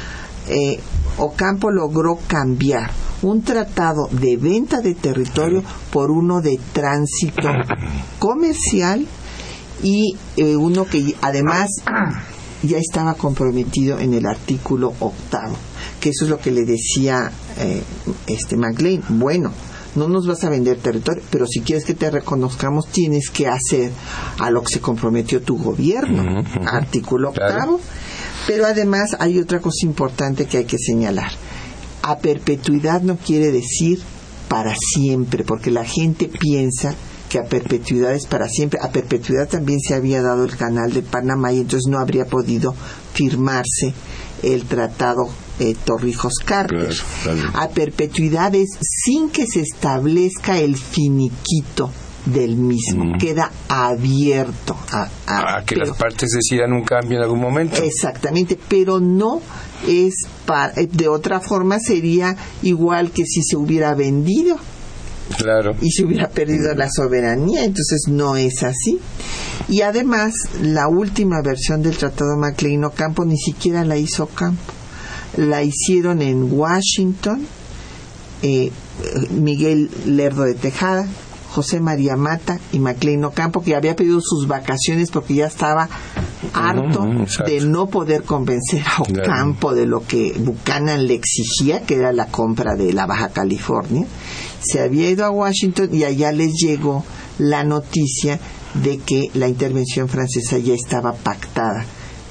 [0.48, 0.78] eh,
[1.18, 2.90] Ocampo logró cambiar
[3.22, 7.48] un tratado de venta de territorio por uno de tránsito
[8.18, 9.06] comercial
[9.82, 11.68] y eh, uno que además
[12.62, 15.56] ya estaba comprometido en el artículo octavo,
[16.00, 17.82] que eso es lo que le decía eh,
[18.26, 19.02] este McLean.
[19.08, 19.52] Bueno,
[19.96, 23.90] no nos vas a vender territorio, pero si quieres que te reconozcamos tienes que hacer
[24.38, 26.42] a lo que se comprometió tu gobierno.
[26.66, 27.54] Artículo Claro.
[27.54, 27.80] octavo.
[28.46, 31.30] Pero además hay otra cosa importante que hay que señalar.
[32.02, 34.00] A perpetuidad no quiere decir
[34.48, 36.94] para siempre, porque la gente piensa
[37.28, 38.78] que a perpetuidad es para siempre.
[38.82, 42.74] A perpetuidad también se había dado el canal de Panamá y entonces no habría podido
[43.12, 43.92] firmarse
[44.42, 45.28] el tratado
[45.58, 46.88] eh, Torrijos-Carter.
[46.88, 47.50] Claro, claro.
[47.54, 51.90] A perpetuidad es sin que se establezca el finiquito
[52.26, 53.04] del mismo.
[53.04, 53.18] Mm.
[53.18, 57.82] Queda abierto a, a- A que pero- las partes decidan un cambio en algún momento.
[57.82, 59.40] Exactamente, pero no
[59.86, 64.56] es para, eh, de otra forma sería igual que si se hubiera vendido
[65.36, 65.74] Claro.
[65.80, 68.98] y se hubiera perdido la soberanía, entonces no es así.
[69.68, 70.32] Y además,
[70.62, 74.72] la última versión del Tratado MacLean Ocampo ni siquiera la hizo Ocampo.
[75.36, 77.46] La hicieron en Washington
[78.42, 78.70] eh,
[79.30, 81.06] Miguel Lerdo de Tejada,
[81.50, 85.88] José María Mata y MacLean Ocampo, que había pedido sus vacaciones porque ya estaba
[86.52, 87.50] harto exacto.
[87.50, 89.22] de no poder convencer a Claro.
[89.22, 94.06] Ocampo de lo que Buchanan le exigía, que era la compra de la Baja California.
[94.60, 97.04] Se había ido a Washington y allá les llegó
[97.38, 98.38] la noticia
[98.82, 101.84] de que la intervención francesa ya estaba pactada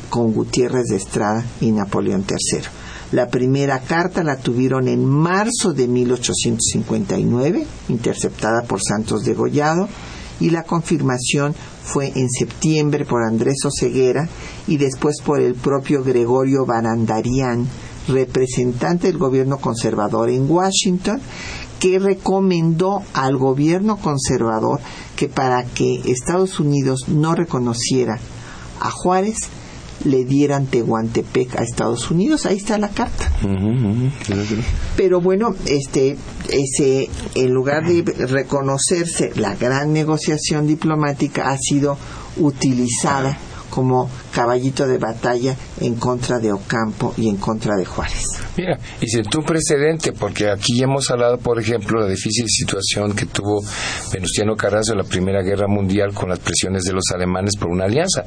[0.10, 2.77] con Gutiérrez de Estrada y Napoleón III.
[3.12, 9.88] La primera carta la tuvieron en marzo de 1859, interceptada por Santos de Gollado,
[10.42, 14.28] y la confirmación fue en septiembre por Andrés Oceguera
[14.68, 17.66] y después por el propio Gregorio Barandarian,
[18.10, 21.22] representante del gobierno conservador en Washington,
[21.80, 24.82] que recomendó al gobierno conservador
[25.16, 28.20] que para que Estados Unidos no reconociera
[28.82, 29.38] a Juárez,
[30.06, 32.46] le dieran Tehuantepec a Estados Unidos.
[32.46, 33.32] Ahí está la carta.
[34.96, 36.18] Pero bueno, este,
[36.50, 41.98] ese, en lugar de reconocerse la gran negociación diplomática, ha sido
[42.38, 43.38] utilizada
[43.70, 48.26] como caballito de batalla en contra de Ocampo y en contra de Juárez.
[48.58, 53.26] Mira, y sentó un precedente, porque aquí hemos hablado, por ejemplo, la difícil situación que
[53.26, 53.62] tuvo
[54.12, 57.86] Venustiano Carranza en la Primera Guerra Mundial con las presiones de los alemanes por una
[57.86, 58.24] alianza,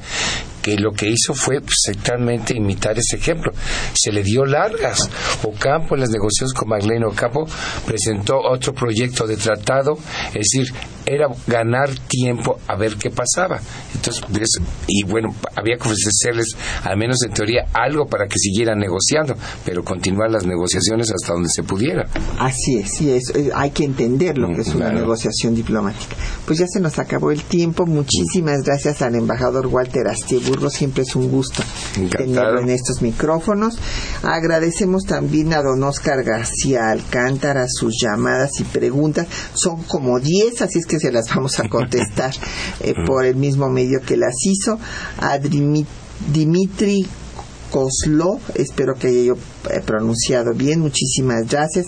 [0.63, 3.53] que lo que hizo fue pues, exactamente imitar ese ejemplo.
[3.95, 5.09] Se le dio largas.
[5.43, 7.47] Ocampo, en las negociaciones con Magdaleno Ocampo,
[7.87, 9.99] presentó otro proyecto de tratado,
[10.29, 10.73] es decir,
[11.07, 13.61] era ganar tiempo a ver qué pasaba.
[13.95, 14.49] Entonces, pues,
[14.87, 19.35] y bueno, había que ofrecerles, al menos en teoría, algo para que siguieran negociando,
[19.65, 22.07] pero continuar las negociaciones hasta donde se pudiera.
[22.39, 24.99] Así es, sí, es, eh, hay que entender lo Mm, que es una claro.
[25.01, 26.17] negociación diplomática.
[26.47, 27.87] Pues ya se nos acabó el tiempo.
[27.87, 30.69] Muchísimas gracias al embajador Walter Astieburgo.
[30.71, 31.63] Siempre es un gusto
[31.97, 32.25] Encantado.
[32.25, 33.79] tenerlo en estos micrófonos.
[34.23, 39.27] Agradecemos también a don Oscar García Alcántara sus llamadas y preguntas.
[39.55, 42.33] Son como 10, así es que se las vamos a contestar
[42.81, 44.79] eh, por el mismo medio que las hizo.
[45.19, 45.80] A Drimi-
[46.33, 47.07] Dimitri
[47.71, 49.35] Koslov, espero que haya yo
[49.71, 51.87] eh, pronunciado bien, muchísimas gracias,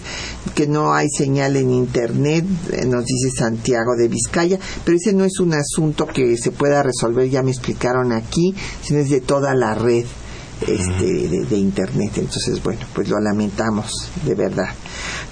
[0.55, 5.25] que no hay señal en internet, eh, nos dice Santiago de Vizcaya, pero ese no
[5.25, 9.55] es un asunto que se pueda resolver, ya me explicaron aquí, sino es de toda
[9.55, 10.05] la red
[10.67, 13.91] este, de, de internet, entonces bueno, pues lo lamentamos,
[14.25, 14.69] de verdad.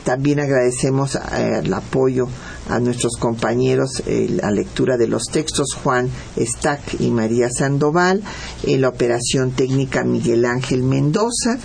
[0.05, 2.27] También agradecemos eh, el apoyo
[2.69, 8.23] a nuestros compañeros en la lectura de los textos Juan Stack y María Sandoval,
[8.63, 11.59] en la operación técnica Miguel Ángel Mendoza,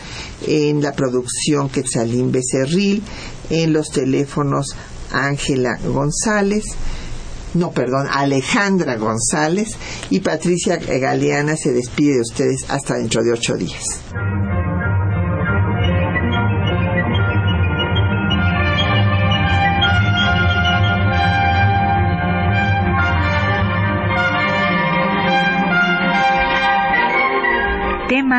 [0.48, 3.04] en la producción Quetzalín Becerril,
[3.50, 4.76] en los teléfonos
[5.12, 6.64] Ángela González,
[7.56, 9.78] no, perdón, Alejandra González
[10.10, 14.02] y Patricia Galeana se despide de ustedes hasta dentro de ocho días.